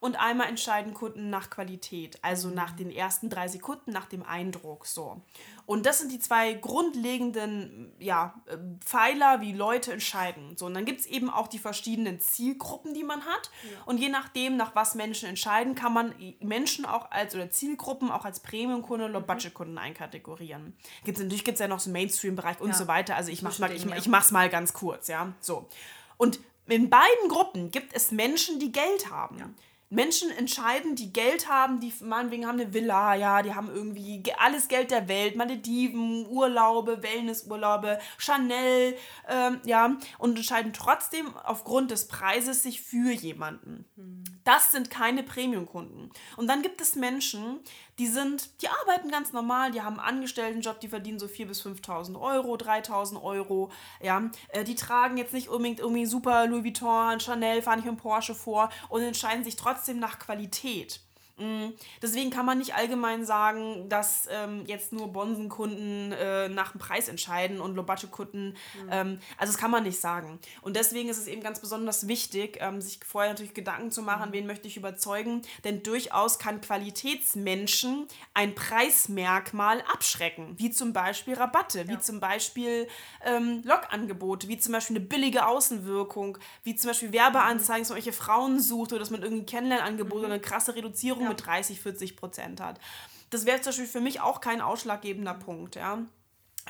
und 0.07 0.15
einmal 0.15 0.49
entscheiden 0.49 0.95
Kunden 0.95 1.31
nach 1.31 1.51
Qualität, 1.51 2.17
also 2.23 2.49
nach 2.49 2.71
den 2.71 2.93
ersten 2.93 3.29
drei 3.29 3.49
Sekunden, 3.49 3.91
nach 3.91 4.07
dem 4.07 4.23
Eindruck 4.23 4.87
so. 4.87 5.21
Und 5.67 5.85
das 5.85 5.99
sind 5.99 6.13
die 6.13 6.21
zwei 6.21 6.53
grundlegenden 6.53 7.93
ja, 7.99 8.41
Pfeiler, 8.85 9.41
wie 9.41 9.53
Leute 9.53 9.93
entscheiden. 9.93 10.57
So, 10.57 10.67
und 10.67 10.75
dann 10.75 10.85
gibt 10.85 11.01
es 11.01 11.07
eben 11.07 11.29
auch 11.29 11.49
die 11.49 11.59
verschiedenen 11.59 12.21
Zielgruppen, 12.21 12.95
die 12.95 13.03
man 13.03 13.25
hat. 13.25 13.51
Ja. 13.65 13.79
Und 13.85 13.99
je 13.99 14.09
nachdem, 14.09 14.57
nach 14.57 14.77
was 14.77 14.95
Menschen 14.95 15.29
entscheiden, 15.29 15.75
kann 15.75 15.93
man 15.93 16.15
Menschen 16.39 16.87
auch 16.87 17.11
als 17.11 17.35
oder 17.35 17.51
Zielgruppen 17.51 18.13
auch 18.13 18.25
als 18.25 18.39
Premium-Kunden 18.39 19.11
oder 19.11 19.19
mhm. 19.19 19.27
Budget-Kunden 19.27 19.77
einkategorieren. 19.77 20.77
Gibt's, 21.05 21.21
natürlich 21.21 21.45
gibt 21.45 21.57
es 21.57 21.61
ja 21.61 21.67
noch 21.67 21.81
so 21.81 21.91
Mainstream-Bereich 21.91 22.61
und 22.61 22.69
ja. 22.69 22.75
so 22.75 22.87
weiter. 22.87 23.17
Also 23.17 23.33
ich 23.33 23.43
mache 23.43 23.61
mal, 23.61 23.73
ich, 23.73 23.85
ich 23.85 24.07
mach's 24.07 24.31
mal 24.31 24.49
ganz 24.49 24.73
kurz, 24.73 25.09
ja. 25.09 25.33
So. 25.41 25.69
Und 26.17 26.39
in 26.69 26.91
beiden 26.91 27.29
Gruppen 27.29 27.73
gibt 27.73 27.93
es 27.93 28.13
Menschen, 28.13 28.61
die 28.61 28.71
Geld 28.71 29.11
haben. 29.11 29.39
Ja. 29.39 29.51
Menschen 29.89 30.31
entscheiden, 30.31 30.97
die 30.97 31.13
Geld 31.13 31.49
haben, 31.49 31.79
die 31.79 31.93
meinetwegen 32.01 32.47
haben 32.47 32.61
eine 32.61 32.75
Villa, 32.75 33.15
ja, 33.15 33.43
die 33.43 33.55
haben 33.55 33.71
irgendwie 33.73 34.23
alles 34.39 34.67
Geld 34.67 34.91
der 34.91 35.07
Welt, 35.09 35.37
Malediven, 35.37 36.27
Urlaube, 36.27 37.03
Wellnessurlaube, 37.03 37.99
Chanel, 38.19 38.97
ähm, 39.29 39.61
ja, 39.65 39.97
und 40.19 40.37
entscheiden 40.37 40.73
trotzdem 40.73 41.37
aufgrund 41.37 41.93
des 41.93 42.09
Preises 42.09 42.65
sich 42.65 42.83
für 42.83 43.13
jemanden. 43.13 43.85
Hm. 43.97 44.25
Das 44.43 44.73
sind 44.73 44.91
keine 44.91 45.23
Premium-Kunden. 45.23 46.11
Und 46.37 46.47
dann 46.49 46.63
gibt 46.63 46.81
es 46.81 46.97
Menschen, 46.97 47.61
die 47.99 48.07
sind, 48.07 48.63
die 48.63 48.69
arbeiten 48.69 49.11
ganz 49.11 49.33
normal, 49.33 49.71
die 49.71 49.83
haben 49.83 49.99
einen 49.99 50.17
Angestelltenjob, 50.17 50.81
die 50.81 50.89
verdienen 50.89 51.19
so 51.19 51.27
4.000 51.27 51.47
bis 51.47 51.65
5.000 51.65 52.21
Euro, 52.21 52.55
3.000 52.55 53.23
Euro, 53.23 53.71
ja, 54.03 54.31
äh, 54.49 54.65
die 54.65 54.75
tragen 54.75 55.17
jetzt 55.17 55.33
nicht 55.33 55.49
unbedingt 55.49 55.81
irgendwie 55.81 56.07
super 56.07 56.47
Louis 56.47 56.65
Vuitton, 56.65 57.21
Chanel, 57.21 57.63
fahren 57.63 57.81
nicht 57.81 57.91
mit 57.91 58.01
Porsche 58.01 58.35
vor 58.35 58.71
und 58.89 59.03
entscheiden 59.03 59.45
sich 59.45 59.57
trotzdem 59.57 59.99
nach 59.99 60.19
Qualität. 60.19 61.01
Mm, 61.39 61.75
deswegen 62.01 62.31
kann 62.31 62.47
man 62.47 62.57
nicht 62.57 62.75
allgemein 62.75 63.27
sagen, 63.27 63.91
dass 63.91 64.27
ähm, 64.31 64.65
jetzt 64.67 64.93
nur 64.93 65.13
Bonsenkunden 65.13 66.13
äh, 66.13 66.49
nach 66.49 66.73
dem 66.73 66.81
Preis 66.81 67.09
entscheiden 67.09 67.61
und 67.61 67.77
Low-Budget-Kunden. 67.77 68.49
Mhm. 68.49 68.89
Ähm, 68.91 69.19
also 69.37 69.53
das 69.53 69.61
kann 69.61 69.71
man 69.71 69.83
nicht 69.83 70.01
sagen. 70.01 70.39
Und 70.63 70.77
deswegen 70.77 71.11
ist 71.11 71.19
es 71.19 71.27
eben 71.27 71.43
ganz 71.43 71.61
besonders 71.61 72.09
wichtig, 72.09 72.57
ähm, 72.61 72.81
sich 72.81 73.01
vorher 73.07 73.33
natürlich 73.33 73.53
Gedanken 73.53 73.91
zu 73.91 74.01
machen, 74.01 74.31
mhm. 74.31 74.33
wen 74.33 74.47
möchte 74.47 74.67
ich 74.67 74.79
überzeugen. 74.79 75.43
Denn 75.65 75.83
durchaus 75.83 76.39
kann 76.39 76.63
Qualitätsmenschen 76.63 78.09
ein 78.33 78.55
Preismerkmal 78.55 79.83
abschrecken. 79.93 80.55
Wie 80.57 80.71
zum 80.71 80.95
Beispiel 80.95 81.35
Rabatte, 81.35 81.81
ja. 81.81 81.89
wie 81.89 81.99
zum 81.99 82.19
Beispiel 82.19 82.89
ähm, 83.23 83.61
Logangebote, 83.63 84.49
wie 84.49 84.57
zum 84.57 84.73
Beispiel 84.73 84.97
eine 84.97 85.05
billige 85.05 85.47
Außenwirkung, 85.47 86.39
wie 86.63 86.75
zum 86.77 86.89
Beispiel 86.89 87.13
Werbeanzeigen, 87.13 87.83
dass 87.83 87.91
man 87.91 87.99
irgendwelche 87.99 88.17
Frauen 88.17 88.59
sucht 88.59 88.93
oder 88.93 89.01
dass 89.01 89.11
man 89.11 89.23
irgendwie 89.23 89.45
Kennenlernangebot 89.45 90.21
mhm. 90.21 90.25
oder 90.25 90.35
eine 90.35 90.41
krasse 90.41 90.75
Reduzierung 90.75 91.26
ja. 91.27 91.31
mit 91.31 91.47
30, 91.47 91.81
40 91.81 92.17
Prozent 92.17 92.61
hat. 92.61 92.81
Das 93.31 93.45
wäre 93.45 93.61
zum 93.61 93.71
Beispiel 93.71 93.87
für 93.87 94.01
mich 94.01 94.21
auch 94.21 94.41
kein 94.41 94.61
ausschlaggebender 94.61 95.35
Punkt, 95.35 95.77
ja 95.77 95.99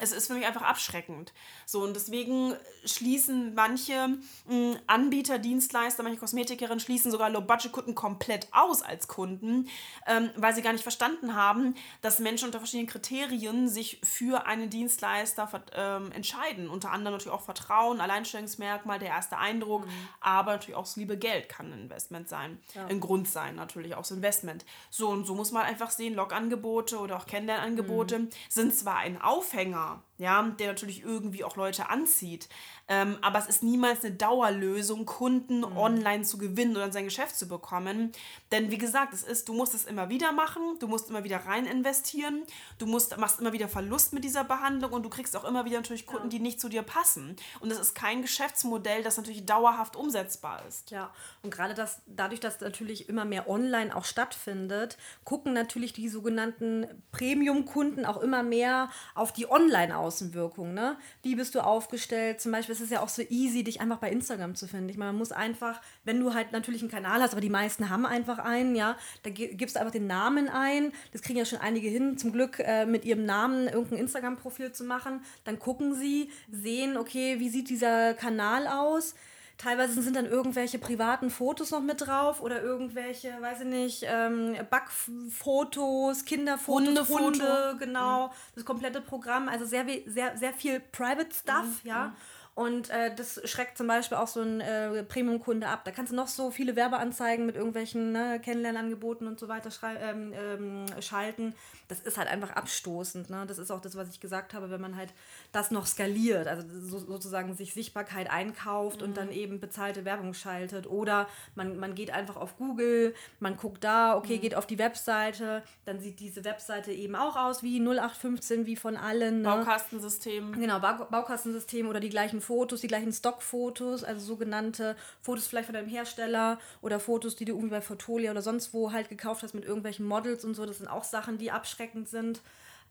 es 0.01 0.13
ist 0.13 0.27
für 0.27 0.35
mich 0.35 0.47
einfach 0.47 0.63
abschreckend. 0.63 1.33
So, 1.65 1.83
und 1.83 1.95
deswegen 1.95 2.55
schließen 2.85 3.55
manche 3.55 4.09
mh, 4.09 4.19
hm, 4.49 4.77
Anbieter, 4.87 5.39
Dienstleister, 5.39 6.03
manche 6.03 6.19
Kosmetikerinnen 6.19 6.81
schließen 6.81 7.11
sogar 7.11 7.31
Low-Budget-Kunden 7.31 7.95
komplett 7.95 8.49
aus 8.53 8.83
als 8.83 9.09
Kunden, 9.09 9.69
ähm, 10.07 10.31
weil 10.37 10.55
sie 10.55 10.63
gar 10.63 10.73
nicht 10.73 10.83
verstanden 10.83 11.35
haben, 11.35 11.75
dass 12.03 12.19
Menschen 12.19 12.47
unter 12.47 12.59
verschiedenen 12.59 12.89
Kriterien 12.89 13.69
sich 13.69 14.01
für 14.05 14.47
einen 14.47 14.69
Dienstleister 14.69 15.49
ähm, 15.75 16.13
entscheiden. 16.13 16.69
Unter 16.69 16.93
anderem 16.93 17.15
natürlich 17.15 17.35
auch 17.35 17.43
Vertrauen, 17.43 18.01
Alleinstellungsmerkmal, 18.01 18.99
der 18.99 19.09
erste 19.09 19.39
Eindruck, 19.39 19.87
mhm. 19.87 20.09
aber 20.21 20.53
natürlich 20.53 20.77
auch 20.77 20.85
das 20.85 20.97
liebe 20.97 21.17
Geld 21.17 21.49
kann 21.49 21.73
ein 21.73 21.83
Investment 21.83 22.29
sein. 22.29 22.61
Ja. 22.75 22.87
Ein 22.87 23.01
Grund 23.01 23.29
sein, 23.29 23.55
natürlich 23.55 23.95
auch 23.95 24.03
das 24.03 24.11
Investment. 24.11 24.67
So, 24.91 25.09
und 25.09 25.25
so 25.25 25.35
muss 25.35 25.53
man 25.53 25.63
einfach 25.63 25.91
sehen, 25.91 26.15
Log-Angebote 26.15 26.99
oder 26.99 27.17
auch 27.17 27.27
Kennenlernangebote 27.27 28.19
mhm. 28.19 28.29
sind 28.49 28.75
zwar 28.75 28.99
ein 28.99 29.21
Aufhänger, 29.21 29.86
ja, 30.19 30.43
der 30.59 30.69
natürlich 30.69 31.03
irgendwie 31.03 31.45
auch 31.45 31.57
Leute 31.57 31.91
anzieht. 31.91 32.49
Ähm, 32.89 33.19
aber 33.21 33.39
es 33.39 33.47
ist 33.47 33.63
niemals 33.63 34.05
eine 34.05 34.15
Dauerlösung, 34.15 35.07
Kunden 35.07 35.59
mhm. 35.59 35.77
online 35.77 36.23
zu 36.23 36.39
gewinnen 36.39 36.77
oder 36.77 36.87
in 36.87 36.93
sein 36.93 37.05
Geschäft 37.05 37.37
zu 37.37 37.49
bekommen. 37.49 38.13
Denn 38.53 38.71
wie 38.71 38.79
gesagt, 38.79 39.13
es 39.13 39.23
ist, 39.25 39.49
du 39.49 39.55
musst 39.55 39.75
es 39.75 39.85
immer 39.85 40.09
wieder 40.09 40.33
machen, 40.33 40.63
du 40.79 40.87
musst 40.87 41.11
immer 41.11 41.25
wieder 41.25 41.45
rein 41.47 41.67
investieren, 41.67 42.45
du 42.79 42.87
musst, 42.87 43.17
machst 43.19 43.41
immer 43.41 43.53
wieder 43.53 43.69
Verlust 43.69 44.13
mit 44.13 44.25
dieser 44.25 44.45
Behandlung 44.45 44.93
und 44.93 45.03
du 45.03 45.11
kriegst 45.11 45.37
auch 45.37 45.45
immer 45.45 45.65
wieder 45.65 45.77
natürlich 45.79 46.07
Kunden, 46.07 46.27
ja. 46.27 46.31
die 46.31 46.39
nicht 46.39 46.61
zu 46.61 46.69
dir 46.69 46.83
passen. 46.83 47.37
Und 47.61 47.71
das 47.71 47.81
ist 47.81 47.95
kein 47.95 48.23
Geschäftsmodell, 48.23 49.03
das 49.03 49.17
natürlich 49.17 49.45
dauerhaft 49.45 49.97
umsetzbar 49.97 50.65
ist. 50.67 50.91
Ja, 50.91 51.13
und 51.43 51.51
gerade 51.53 51.75
das, 51.75 52.01
dadurch, 52.07 52.41
dass 52.41 52.61
natürlich 52.61 53.09
immer 53.09 53.25
mehr 53.25 53.49
online 53.49 53.95
auch 53.95 54.05
stattfindet, 54.05 54.97
gucken 55.25 55.53
natürlich 55.53 55.93
die 55.93 56.09
sogenannten 56.09 56.87
Premium-Kunden 57.11 58.07
auch 58.07 58.19
immer 58.19 58.43
mehr 58.43 58.91
auf 59.15 59.33
die 59.33 59.47
Online-Außenwirkung. 59.77 60.75
Ne? 60.75 60.97
Wie 61.23 61.35
bist 61.35 61.55
du 61.55 61.61
aufgestellt? 61.61 62.41
Zum 62.41 62.53
Beispiel 62.53 62.75
es 62.75 62.81
ist 62.81 62.91
ja 62.91 63.03
auch 63.03 63.09
so 63.09 63.23
easy, 63.29 63.65
dich 63.65 63.81
einfach 63.81 63.99
bei 63.99 64.11
Instagram 64.11 64.55
zu 64.55 64.67
finden. 64.67 64.89
Ich 64.89 64.97
meine, 64.97 65.13
man 65.13 65.19
muss 65.19 65.33
einfach, 65.33 65.81
wenn 66.05 66.21
du 66.21 66.35
halt 66.35 66.53
natürlich 66.53 66.83
einen 66.83 66.91
Kanal 66.91 67.21
hast, 67.21 67.33
aber 67.33 67.41
die 67.41 67.51
meisten 67.51 67.91
haben 67.91 68.07
einfach 68.07 68.39
einen, 68.39 68.75
ja, 68.75 68.97
da 69.23 69.31
gibst 69.31 69.77
du 69.77 69.81
einfach 69.81 69.93
den 69.93 70.07
Namen 70.07 70.49
ein. 70.49 70.93
Das 71.13 71.23
kriegen 71.23 71.39
ja 71.39 71.45
schon 71.45 71.61
einige 71.61 71.89
hin, 71.89 72.19
zum 72.19 72.33
Glück 72.33 72.59
äh, 72.59 72.87
mit 72.87 73.05
ihrem 73.05 73.25
Namen 73.25 73.69
irgendein 73.69 74.01
Instagram-Profil 74.01 74.73
zu 74.73 74.85
machen. 74.85 75.21
Dann 75.45 75.59
gucken 75.59 75.95
sie, 75.95 76.31
sehen, 76.51 76.97
okay, 76.97 77.39
wie 77.39 77.49
sieht 77.49 77.69
dieser 77.69 78.15
Kanal 78.15 78.67
aus? 78.67 79.15
Teilweise 79.59 80.03
sind 80.03 80.17
dann 80.17 80.27
irgendwelche 80.27 80.79
privaten 80.79 81.31
Fotos 81.31 81.71
noch 81.71 81.81
mit 81.81 82.07
drauf 82.07 82.43
oder 82.43 82.63
irgendwelche, 82.63 83.33
weiß 83.41 83.61
ich 83.61 83.67
nicht, 83.67 84.05
ähm, 84.07 84.55
Backfotos, 84.69 86.27
Kinderfotos, 86.27 86.87
Hundefoto. 86.89 87.25
Hunde, 87.25 87.77
genau, 87.79 88.31
das 88.55 88.67
komplette 88.67 89.01
Programm. 89.01 89.49
Also 89.49 89.65
sehr, 89.65 89.87
sehr, 90.07 90.37
sehr 90.37 90.53
viel 90.53 90.81
Private 90.81 91.35
Stuff, 91.35 91.65
mhm. 91.83 91.89
ja. 91.89 92.07
Mhm. 92.09 92.13
Und 92.57 92.89
äh, 92.89 93.15
das 93.15 93.39
schreckt 93.45 93.77
zum 93.77 93.87
Beispiel 93.87 94.17
auch 94.17 94.29
so 94.29 94.41
ein 94.41 94.63
äh, 94.63 95.05
Premium-Kunde 95.05 95.69
ab. 95.69 95.83
Da 95.85 95.91
kannst 95.91 96.11
du 96.11 96.17
noch 96.17 96.27
so 96.27 96.51
viele 96.51 96.75
Werbeanzeigen 96.75 97.45
mit 97.45 97.55
irgendwelchen 97.55 98.13
ne, 98.13 98.41
Kennenlernangeboten 98.43 99.27
und 99.27 99.39
so 99.39 99.47
weiter 99.49 99.69
ähm, 100.01 100.33
ähm, 100.33 100.87
schalten. 101.03 101.55
Das 101.89 102.01
ist 102.01 102.17
halt 102.17 102.29
einfach 102.29 102.53
abstoßend. 102.53 103.29
Ne? 103.29 103.45
Das 103.47 103.59
ist 103.59 103.71
auch 103.71 103.83
das, 103.83 103.95
was 103.95 104.09
ich 104.09 104.21
gesagt 104.21 104.55
habe, 104.55 104.71
wenn 104.71 104.81
man 104.81 104.97
halt 104.97 105.13
das 105.53 105.71
noch 105.71 105.85
skaliert, 105.87 106.49
also 106.49 106.67
so, 106.67 106.99
sozusagen 106.99 107.55
sich 107.55 107.75
Sichtbarkeit 107.75 108.31
einkauft 108.31 109.03
mhm. 109.03 109.09
und 109.09 109.17
dann 109.19 109.33
eben 109.33 109.61
bezahlte 109.61 110.07
Werbung 110.07 110.33
schaltet. 110.33 110.87
Oder 110.87 111.29
man, 111.57 111.79
man 111.79 111.95
geht 111.95 112.11
einfach 112.11 112.37
auf 112.37 112.57
Google, 112.57 113.15
man 113.39 113.59
guckt 113.59 113.85
da, 113.85 114.17
okay, 114.17 114.39
mhm. 114.39 114.41
geht 114.41 114.55
auf 114.55 114.67
die 114.67 114.79
Webseite, 114.79 115.63
dann 115.85 116.01
sieht 116.01 116.21
diese 116.21 116.43
Webseite 116.47 116.91
eben 116.91 117.17
auch 117.17 117.37
aus 117.37 117.63
wie 117.63 117.81
0815, 117.81 118.65
wie 118.65 118.77
von 118.77 118.97
allen. 118.97 119.43
Ne? 119.43 119.49
Baukastensystem. 119.49 120.53
Genau, 120.53 120.81
Baukastensystem 120.81 121.87
oder 121.87 122.01
die 122.01 122.09
gleichen 122.09 122.41
Fotos, 122.47 122.81
die 122.81 122.89
gleichen 122.89 123.13
Stockfotos, 123.13 124.05
also 124.05 124.25
sogenannte 124.25 124.97
Fotos 125.21 125.47
vielleicht 125.47 125.67
von 125.67 125.75
deinem 125.75 125.89
Hersteller 125.89 126.59
oder 126.81 127.01
Fotos, 127.01 127.37
die 127.37 127.45
du 127.45 127.53
irgendwie 127.53 127.71
bei 127.71 127.81
Fotolia 127.81 128.31
oder 128.31 128.43
sonst 128.43 128.73
wo 128.73 128.93
halt 128.93 129.09
gekauft 129.09 129.43
hast 129.43 129.55
mit 129.55 129.65
irgendwelchen 129.65 130.07
Models 130.07 130.45
und 130.45 130.55
so. 130.55 130.65
Das 130.65 130.79
sind 130.79 130.89
auch 130.89 131.05
Sachen, 131.05 131.39
die 131.39 131.51
abschreckend 131.51 132.09
sind. 132.09 132.41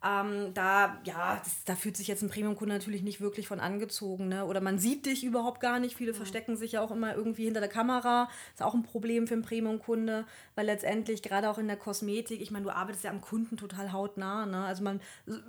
Ähm, 0.03 0.53
da, 0.53 0.99
ja, 1.03 1.41
das, 1.43 1.63
da 1.63 1.75
fühlt 1.75 1.97
sich 1.97 2.07
jetzt 2.07 2.21
ein 2.21 2.29
Premium-Kunde 2.29 2.75
natürlich 2.75 3.01
nicht 3.01 3.21
wirklich 3.21 3.47
von 3.47 3.59
angezogen. 3.59 4.27
Ne? 4.27 4.45
Oder 4.45 4.61
man 4.61 4.77
sieht 4.77 5.07
dich 5.07 5.23
überhaupt 5.23 5.61
gar 5.61 5.79
nicht. 5.79 5.95
Viele 5.95 6.11
ja. 6.11 6.17
verstecken 6.17 6.57
sich 6.57 6.73
ja 6.73 6.81
auch 6.81 6.91
immer 6.91 7.15
irgendwie 7.15 7.45
hinter 7.45 7.59
der 7.59 7.69
Kamera. 7.69 8.29
Ist 8.53 8.61
auch 8.61 8.75
ein 8.75 8.83
Problem 8.83 9.25
für 9.25 9.33
einen 9.33 9.41
Premium-Kunde, 9.41 10.25
weil 10.55 10.65
letztendlich 10.65 11.21
gerade 11.21 11.49
auch 11.49 11.57
in 11.57 11.67
der 11.67 11.77
Kosmetik, 11.77 12.41
ich 12.41 12.51
meine, 12.51 12.65
du 12.65 12.71
arbeitest 12.71 13.03
ja 13.03 13.11
am 13.11 13.21
Kunden 13.21 13.57
total 13.57 13.91
hautnah. 13.91 14.45
Ne? 14.45 14.65
Also 14.65 14.83
man 14.83 15.01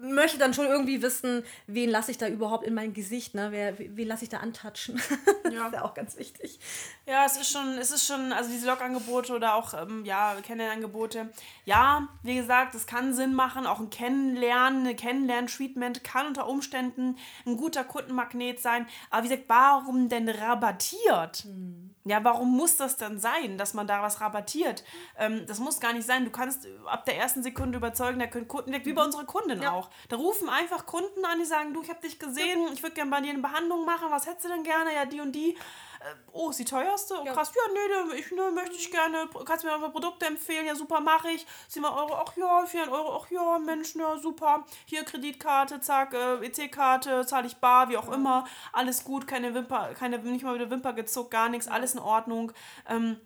möchte 0.02 0.38
dann 0.38 0.54
schon 0.54 0.66
irgendwie 0.66 1.02
wissen, 1.02 1.42
wen 1.66 1.90
lasse 1.90 2.10
ich 2.10 2.18
da 2.18 2.28
überhaupt 2.28 2.66
in 2.66 2.74
mein 2.74 2.92
Gesicht, 2.92 3.34
ne? 3.34 3.48
Wer, 3.50 3.78
wen 3.78 4.08
lasse 4.08 4.24
ich 4.24 4.30
da 4.30 4.38
antatschen. 4.38 5.00
Ja. 5.46 5.62
das 5.62 5.66
ist 5.68 5.74
ja 5.74 5.84
auch 5.84 5.94
ganz 5.94 6.18
wichtig. 6.18 6.58
Ja, 7.06 7.24
es 7.24 7.36
ist 7.36 7.52
schon, 7.52 7.78
es 7.78 7.92
ist 7.92 8.04
schon, 8.04 8.32
also 8.32 8.50
diese 8.50 8.66
Log-Angebote 8.66 9.32
oder 9.32 9.54
auch, 9.54 9.74
ähm, 9.74 10.04
ja, 10.04 10.34
Kennenlernangebote. 10.42 11.28
Ja, 11.64 12.08
wie 12.24 12.34
gesagt, 12.34 12.74
es 12.74 12.86
kann 12.86 13.14
Sinn 13.14 13.32
machen, 13.32 13.64
auch 13.64 13.78
ein 13.78 13.88
Kennenlernen 13.88 14.80
eine 14.80 14.96
Kennenlerntreatment 14.96 16.02
kann 16.02 16.26
unter 16.26 16.48
Umständen 16.48 17.16
ein 17.46 17.56
guter 17.56 17.84
Kundenmagnet 17.84 18.60
sein. 18.60 18.86
Aber 19.10 19.24
wie 19.24 19.28
gesagt, 19.28 19.48
warum 19.48 20.08
denn 20.08 20.28
rabattiert? 20.28 21.44
Mhm. 21.44 21.95
Ja, 22.06 22.22
warum 22.22 22.56
muss 22.56 22.76
das 22.76 22.96
denn 22.96 23.18
sein, 23.18 23.58
dass 23.58 23.74
man 23.74 23.88
da 23.88 24.00
was 24.00 24.20
rabattiert? 24.20 24.84
Ähm, 25.18 25.44
das 25.46 25.58
muss 25.58 25.80
gar 25.80 25.92
nicht 25.92 26.06
sein. 26.06 26.24
Du 26.24 26.30
kannst 26.30 26.68
ab 26.86 27.04
der 27.04 27.18
ersten 27.18 27.42
Sekunde 27.42 27.78
überzeugen, 27.78 28.20
der 28.20 28.30
Kunden, 28.30 28.72
wie 28.72 28.92
bei 28.92 29.02
unserer 29.02 29.24
Kundin 29.24 29.60
ja. 29.60 29.72
auch. 29.72 29.90
Da 30.08 30.14
rufen 30.14 30.48
einfach 30.48 30.86
Kunden 30.86 31.24
an, 31.24 31.40
die 31.40 31.44
sagen, 31.44 31.74
du, 31.74 31.82
ich 31.82 31.90
habe 31.90 32.00
dich 32.00 32.20
gesehen, 32.20 32.60
ich 32.72 32.82
würde 32.84 32.94
gerne 32.94 33.10
bei 33.10 33.20
dir 33.20 33.30
eine 33.30 33.42
Behandlung 33.42 33.84
machen, 33.84 34.06
was 34.10 34.26
hättest 34.26 34.44
du 34.44 34.50
denn 34.50 34.62
gerne? 34.62 34.94
Ja, 34.94 35.04
die 35.04 35.20
und 35.20 35.32
die. 35.32 35.58
Äh, 36.00 36.14
oh, 36.32 36.50
ist 36.50 36.58
die 36.58 36.64
teuerste? 36.64 37.14
Oh, 37.20 37.24
krass. 37.24 37.52
Ja, 37.54 37.62
nee, 37.72 38.18
ich 38.18 38.30
ne, 38.30 38.50
möchte 38.50 38.74
ich 38.76 38.90
gerne. 38.90 39.28
Kannst 39.44 39.64
du 39.64 39.68
mir 39.68 39.78
mal 39.78 39.90
Produkte 39.90 40.26
empfehlen? 40.26 40.66
Ja, 40.66 40.74
super, 40.74 41.00
mache 41.00 41.30
ich. 41.30 41.46
7 41.68 41.84
Euro, 41.84 42.14
ach 42.14 42.36
ja, 42.36 42.66
4 42.66 42.90
Euro, 42.90 43.20
ach 43.20 43.30
ja, 43.30 43.58
Mensch, 43.58 43.94
ja, 43.94 44.16
super. 44.18 44.64
Hier 44.86 45.04
Kreditkarte, 45.04 45.80
zack, 45.80 46.14
äh, 46.14 46.44
EC-Karte, 46.46 47.26
zahle 47.26 47.46
ich 47.46 47.56
bar, 47.56 47.88
wie 47.88 47.96
auch 47.96 48.08
ja. 48.08 48.14
immer. 48.14 48.46
Alles 48.72 49.04
gut, 49.04 49.26
keine 49.26 49.54
Wimper, 49.54 49.94
keine, 49.94 50.18
nicht 50.18 50.44
mal 50.44 50.54
wieder 50.54 50.70
Wimper 50.70 50.92
gezuckt, 50.92 51.30
gar 51.30 51.48
nichts, 51.48 51.68
alles 51.68 51.94
in 51.94 52.00
Ordnung. 52.00 52.52
Ähm, 52.88 53.20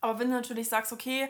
aber 0.00 0.18
wenn 0.18 0.30
du 0.30 0.36
natürlich 0.36 0.68
sagst, 0.68 0.92
okay, 0.92 1.28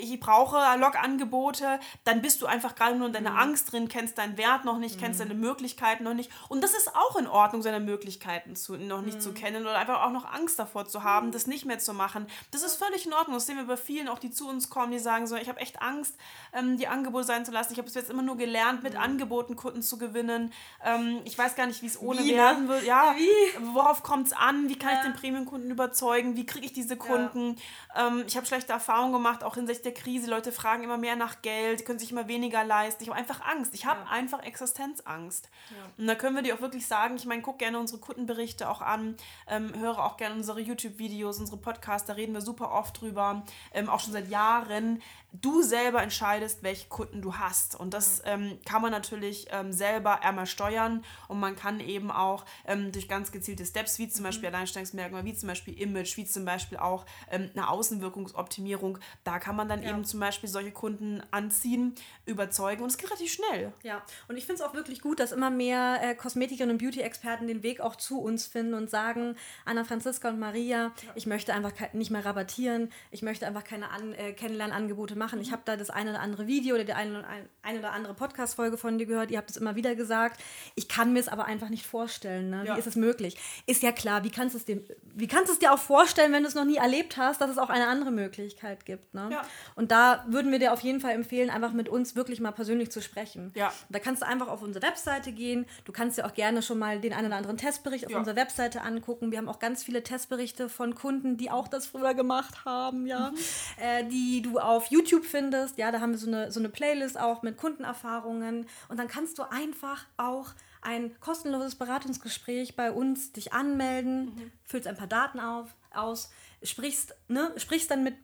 ich 0.00 0.18
brauche 0.20 0.56
Log-Angebote, 0.78 1.80
dann 2.04 2.22
bist 2.22 2.42
du 2.42 2.46
einfach 2.46 2.74
gerade 2.74 2.96
nur 2.96 3.08
in 3.08 3.12
deiner 3.12 3.32
mhm. 3.32 3.38
Angst 3.38 3.72
drin, 3.72 3.88
kennst 3.88 4.18
deinen 4.18 4.36
Wert 4.36 4.64
noch 4.64 4.78
nicht, 4.78 4.96
mhm. 4.96 5.00
kennst 5.00 5.20
deine 5.20 5.34
Möglichkeiten 5.34 6.04
noch 6.04 6.14
nicht. 6.14 6.30
Und 6.48 6.62
das 6.62 6.74
ist 6.74 6.94
auch 6.94 7.16
in 7.16 7.26
Ordnung, 7.26 7.62
seine 7.62 7.80
Möglichkeiten 7.80 8.56
zu, 8.56 8.76
noch 8.76 9.02
nicht 9.02 9.18
mhm. 9.18 9.22
zu 9.22 9.32
kennen 9.32 9.62
oder 9.62 9.78
einfach 9.78 10.02
auch 10.02 10.10
noch 10.10 10.24
Angst 10.24 10.58
davor 10.58 10.86
zu 10.86 11.02
haben, 11.02 11.32
das 11.32 11.46
nicht 11.46 11.64
mehr 11.64 11.78
zu 11.78 11.94
machen. 11.94 12.26
Das 12.50 12.62
ist 12.62 12.76
völlig 12.76 13.06
in 13.06 13.12
Ordnung. 13.12 13.34
Das 13.34 13.46
sehen 13.46 13.56
wir 13.56 13.66
bei 13.66 13.76
vielen, 13.76 14.08
auch 14.08 14.18
die 14.18 14.30
zu 14.30 14.48
uns 14.48 14.70
kommen, 14.70 14.92
die 14.92 14.98
sagen 14.98 15.26
so, 15.26 15.36
ich 15.36 15.48
habe 15.48 15.60
echt 15.60 15.82
Angst, 15.82 16.16
ähm, 16.52 16.76
die 16.76 16.88
Angebote 16.88 17.24
sein 17.24 17.44
zu 17.44 17.52
lassen. 17.52 17.72
Ich 17.72 17.78
habe 17.78 17.88
es 17.88 17.94
jetzt 17.94 18.10
immer 18.10 18.22
nur 18.22 18.36
gelernt, 18.36 18.82
mit 18.82 18.94
mhm. 18.94 19.00
Angeboten 19.00 19.56
Kunden 19.56 19.82
zu 19.82 19.98
gewinnen. 19.98 20.52
Ähm, 20.84 21.20
ich 21.24 21.36
weiß 21.36 21.54
gar 21.56 21.66
nicht, 21.66 21.82
wie 21.82 21.86
es 21.86 22.00
ohne 22.00 22.20
wie, 22.20 22.32
ne? 22.32 22.38
werden 22.38 22.68
wird. 22.68 22.84
Ja, 22.84 23.14
wie? 23.16 23.74
worauf 23.74 24.02
kommt 24.02 24.28
es 24.28 24.32
an? 24.32 24.68
Wie 24.68 24.76
kann 24.76 24.90
ja. 24.90 24.96
ich 24.98 25.02
den 25.02 25.14
Premium-Kunden 25.14 25.70
überzeugen? 25.70 26.36
Wie 26.36 26.46
kriege 26.46 26.66
ich 26.66 26.72
diese 26.72 26.96
Kunden? 26.96 27.56
Ja. 27.94 28.08
Ähm, 28.08 28.24
ich 28.26 28.36
habe 28.36 28.46
schlechte 28.46 28.72
Erfahrungen 28.72 29.12
gemacht, 29.12 29.44
auch 29.44 29.56
hinsichtlich 29.66 29.94
der 29.94 30.02
Krise. 30.02 30.30
Leute 30.30 30.52
fragen 30.52 30.84
immer 30.84 30.96
mehr 30.98 31.16
nach 31.16 31.42
Geld, 31.42 31.84
können 31.84 31.98
sich 31.98 32.12
immer 32.12 32.28
weniger 32.28 32.64
leisten. 32.64 33.02
Ich 33.02 33.08
habe 33.08 33.18
einfach 33.18 33.40
Angst. 33.40 33.74
Ich 33.74 33.86
habe 33.86 34.00
ja. 34.00 34.10
einfach 34.10 34.42
Existenzangst. 34.42 35.48
Ja. 35.70 35.76
Und 35.98 36.06
da 36.06 36.14
können 36.14 36.36
wir 36.36 36.42
dir 36.42 36.54
auch 36.54 36.60
wirklich 36.60 36.86
sagen, 36.86 37.16
ich 37.16 37.24
meine, 37.24 37.42
guck 37.42 37.58
gerne 37.58 37.78
unsere 37.78 38.00
Kundenberichte 38.00 38.68
auch 38.68 38.80
an, 38.80 39.16
ähm, 39.48 39.72
höre 39.78 40.04
auch 40.04 40.16
gerne 40.16 40.34
unsere 40.34 40.60
YouTube-Videos, 40.60 41.38
unsere 41.38 41.56
Podcasts, 41.56 42.06
da 42.06 42.14
reden 42.14 42.34
wir 42.34 42.40
super 42.40 42.72
oft 42.72 43.00
drüber, 43.00 43.44
ähm, 43.72 43.88
auch 43.88 44.00
schon 44.00 44.12
seit 44.12 44.30
Jahren 44.30 45.00
du 45.40 45.62
selber 45.62 46.02
entscheidest, 46.02 46.62
welche 46.62 46.88
Kunden 46.88 47.20
du 47.20 47.34
hast. 47.36 47.74
Und 47.74 47.92
das 47.92 48.22
ähm, 48.24 48.58
kann 48.64 48.80
man 48.82 48.92
natürlich 48.92 49.48
ähm, 49.50 49.72
selber 49.72 50.22
einmal 50.22 50.46
steuern 50.46 51.04
und 51.26 51.40
man 51.40 51.56
kann 51.56 51.80
eben 51.80 52.10
auch 52.12 52.44
ähm, 52.66 52.92
durch 52.92 53.08
ganz 53.08 53.32
gezielte 53.32 53.66
Steps, 53.66 53.98
wie 53.98 54.08
zum 54.08 54.22
mhm. 54.22 54.28
Beispiel 54.28 54.48
Alleinstellungsmerkmal, 54.48 55.24
wie 55.24 55.34
zum 55.34 55.48
Beispiel 55.48 55.80
Image, 55.80 56.16
wie 56.16 56.24
zum 56.24 56.44
Beispiel 56.44 56.78
auch 56.78 57.04
ähm, 57.30 57.50
eine 57.54 57.68
Außenwirkungsoptimierung, 57.68 58.98
Da 59.24 59.38
kann 59.38 59.56
man 59.56 59.68
dann 59.68 59.82
Ja. 59.82 59.90
eben 59.90 60.04
zum 60.04 60.20
Beispiel 60.20 60.48
solche 60.48 60.70
Kunden 60.70 61.20
anziehen, 61.32 61.94
überzeugen 62.26 62.82
und 62.82 62.90
es 62.90 62.96
geht 62.96 63.10
relativ 63.10 63.32
schnell. 63.32 63.72
Ja, 63.82 64.02
und 64.28 64.36
ich 64.36 64.46
finde 64.46 64.62
es 64.62 64.68
auch 64.68 64.74
wirklich 64.74 65.00
gut, 65.00 65.18
dass 65.18 65.32
immer 65.32 65.50
mehr 65.50 65.98
äh, 66.00 66.14
Kosmetikerinnen 66.14 66.76
und 66.76 66.82
Beauty-Experten 66.82 67.48
den 67.48 67.62
Weg 67.62 67.80
auch 67.80 67.96
zu 67.96 68.20
uns 68.20 68.46
finden 68.46 68.74
und 68.74 68.88
sagen, 68.88 69.36
Anna 69.64 69.82
Franziska 69.84 70.28
und 70.28 70.38
Maria, 70.38 70.92
ich 71.16 71.26
möchte 71.26 71.52
einfach 71.52 71.72
nicht 71.92 72.10
mehr 72.10 72.24
rabattieren, 72.24 72.92
ich 73.10 73.22
möchte 73.22 73.46
einfach 73.46 73.64
keine 73.64 73.90
An 73.90 74.12
äh, 74.14 74.32
Kennenlernangebote 74.32 75.16
machen. 75.16 75.23
Ich 75.40 75.52
habe 75.52 75.62
da 75.64 75.76
das 75.76 75.90
eine 75.90 76.10
oder 76.10 76.20
andere 76.20 76.46
Video 76.46 76.74
oder 76.74 76.84
die 76.84 76.92
eine, 76.92 77.18
oder 77.18 77.28
ein, 77.28 77.48
eine 77.62 77.78
oder 77.78 77.92
andere 77.92 78.14
Podcast-Folge 78.14 78.76
von 78.76 78.98
dir 78.98 79.06
gehört, 79.06 79.30
ihr 79.30 79.38
habt 79.38 79.50
es 79.50 79.56
immer 79.56 79.76
wieder 79.76 79.94
gesagt. 79.94 80.40
Ich 80.74 80.88
kann 80.88 81.12
mir 81.12 81.20
es 81.20 81.28
aber 81.28 81.44
einfach 81.46 81.68
nicht 81.68 81.86
vorstellen. 81.86 82.50
Ne? 82.50 82.64
Ja. 82.66 82.74
Wie 82.74 82.78
ist 82.78 82.86
es 82.86 82.96
möglich? 82.96 83.36
Ist 83.66 83.82
ja 83.82 83.92
klar, 83.92 84.24
wie 84.24 84.30
kannst, 84.30 84.54
du 84.54 84.58
es 84.58 84.64
dir, 84.64 84.82
wie 85.14 85.26
kannst 85.26 85.50
es 85.52 85.58
dir 85.58 85.72
auch 85.72 85.78
vorstellen, 85.78 86.32
wenn 86.32 86.42
du 86.42 86.48
es 86.48 86.54
noch 86.54 86.64
nie 86.64 86.76
erlebt 86.76 87.16
hast, 87.16 87.40
dass 87.40 87.50
es 87.50 87.58
auch 87.58 87.70
eine 87.70 87.86
andere 87.86 88.10
Möglichkeit 88.10 88.84
gibt. 88.84 89.14
Ne? 89.14 89.28
Ja. 89.30 89.42
Und 89.76 89.90
da 89.92 90.24
würden 90.28 90.50
wir 90.52 90.58
dir 90.58 90.72
auf 90.72 90.80
jeden 90.80 91.00
Fall 91.00 91.12
empfehlen, 91.12 91.50
einfach 91.50 91.72
mit 91.72 91.88
uns 91.88 92.16
wirklich 92.16 92.40
mal 92.40 92.52
persönlich 92.52 92.90
zu 92.90 93.00
sprechen. 93.00 93.52
Ja. 93.54 93.72
Da 93.88 93.98
kannst 93.98 94.22
du 94.22 94.26
einfach 94.26 94.48
auf 94.48 94.62
unsere 94.62 94.84
Webseite 94.84 95.32
gehen. 95.32 95.66
Du 95.84 95.92
kannst 95.92 96.18
dir 96.18 96.26
auch 96.26 96.34
gerne 96.34 96.62
schon 96.62 96.78
mal 96.78 97.00
den 97.00 97.12
einen 97.12 97.28
oder 97.28 97.36
anderen 97.36 97.56
Testbericht 97.56 98.06
auf 98.06 98.12
Ja. 98.12 98.18
unserer 98.18 98.36
Webseite 98.36 98.82
angucken. 98.82 99.30
Wir 99.30 99.38
haben 99.38 99.48
auch 99.48 99.58
ganz 99.58 99.82
viele 99.84 100.02
Testberichte 100.02 100.68
von 100.68 100.94
Kunden, 100.94 101.36
die 101.36 101.50
auch 101.50 101.68
das 101.68 101.86
früher 101.86 102.14
gemacht 102.14 102.64
haben, 102.64 103.06
ja. 103.06 103.30
Mhm. 103.30 103.36
Äh, 103.80 104.04
die 104.04 104.42
du 104.42 104.58
auf 104.58 104.86
YouTube 104.88 105.13
findest. 105.22 105.78
Ja, 105.78 105.90
da 105.92 106.00
haben 106.00 106.12
wir 106.12 106.18
so 106.18 106.26
eine, 106.26 106.50
so 106.50 106.60
eine 106.60 106.68
Playlist 106.68 107.18
auch 107.18 107.42
mit 107.42 107.56
Kundenerfahrungen. 107.56 108.66
Und 108.88 108.98
dann 108.98 109.08
kannst 109.08 109.38
du 109.38 109.42
einfach 109.50 110.06
auch 110.16 110.50
ein 110.82 111.18
kostenloses 111.20 111.76
Beratungsgespräch 111.76 112.76
bei 112.76 112.92
uns 112.92 113.32
dich 113.32 113.52
anmelden, 113.52 114.26
Mhm. 114.26 114.52
füllst 114.64 114.86
ein 114.86 114.96
paar 114.96 115.06
Daten 115.06 115.40
auf, 115.40 115.74
aus, 115.94 116.30
sprichst, 116.62 117.14
ne, 117.28 117.52
sprichst 117.56 117.90
dann 117.90 118.04
mit 118.04 118.14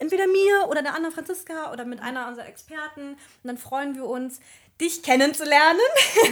entweder 0.00 0.26
mir 0.26 0.68
oder 0.68 0.82
der 0.82 0.94
Anna 0.94 1.10
Franziska 1.10 1.72
oder 1.72 1.84
mit 1.84 2.00
einer 2.00 2.28
unserer 2.28 2.46
Experten. 2.46 3.12
Und 3.12 3.18
dann 3.44 3.58
freuen 3.58 3.94
wir 3.94 4.04
uns, 4.04 4.40
dich 4.80 5.02
kennenzulernen 5.02 5.80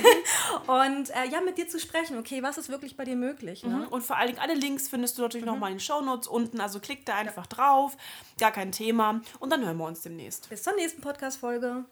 und 0.66 1.11
äh, 1.11 1.26
ja, 1.30 1.40
mit 1.40 1.59
dir 1.59 1.68
zu 1.68 1.80
sprechen. 1.80 2.16
Okay, 2.18 2.42
was 2.42 2.59
ist 2.59 2.68
wirklich 2.68 2.96
bei 2.96 3.04
dir 3.04 3.16
möglich? 3.16 3.64
Ne? 3.64 3.88
Und 3.90 4.02
vor 4.02 4.16
allen 4.16 4.28
Dingen 4.28 4.38
alle 4.38 4.54
Links 4.54 4.88
findest 4.88 5.18
du 5.18 5.22
natürlich 5.22 5.44
Mhm. 5.46 5.52
noch 5.52 5.59
mal 5.59 5.68
in 5.68 5.74
den 5.74 5.80
Shownotes 5.80 6.28
unten. 6.28 6.61
Also 6.61 6.78
klick 6.80 7.04
da 7.06 7.16
einfach 7.16 7.46
drauf, 7.46 7.96
gar 8.38 8.52
kein 8.52 8.70
Thema. 8.72 9.20
Und 9.40 9.50
dann 9.50 9.64
hören 9.64 9.76
wir 9.78 9.85
uns 9.87 10.02
demnächst. 10.02 10.48
Bis 10.48 10.62
zur 10.62 10.74
nächsten 10.76 11.00
Podcast-Folge. 11.00 11.85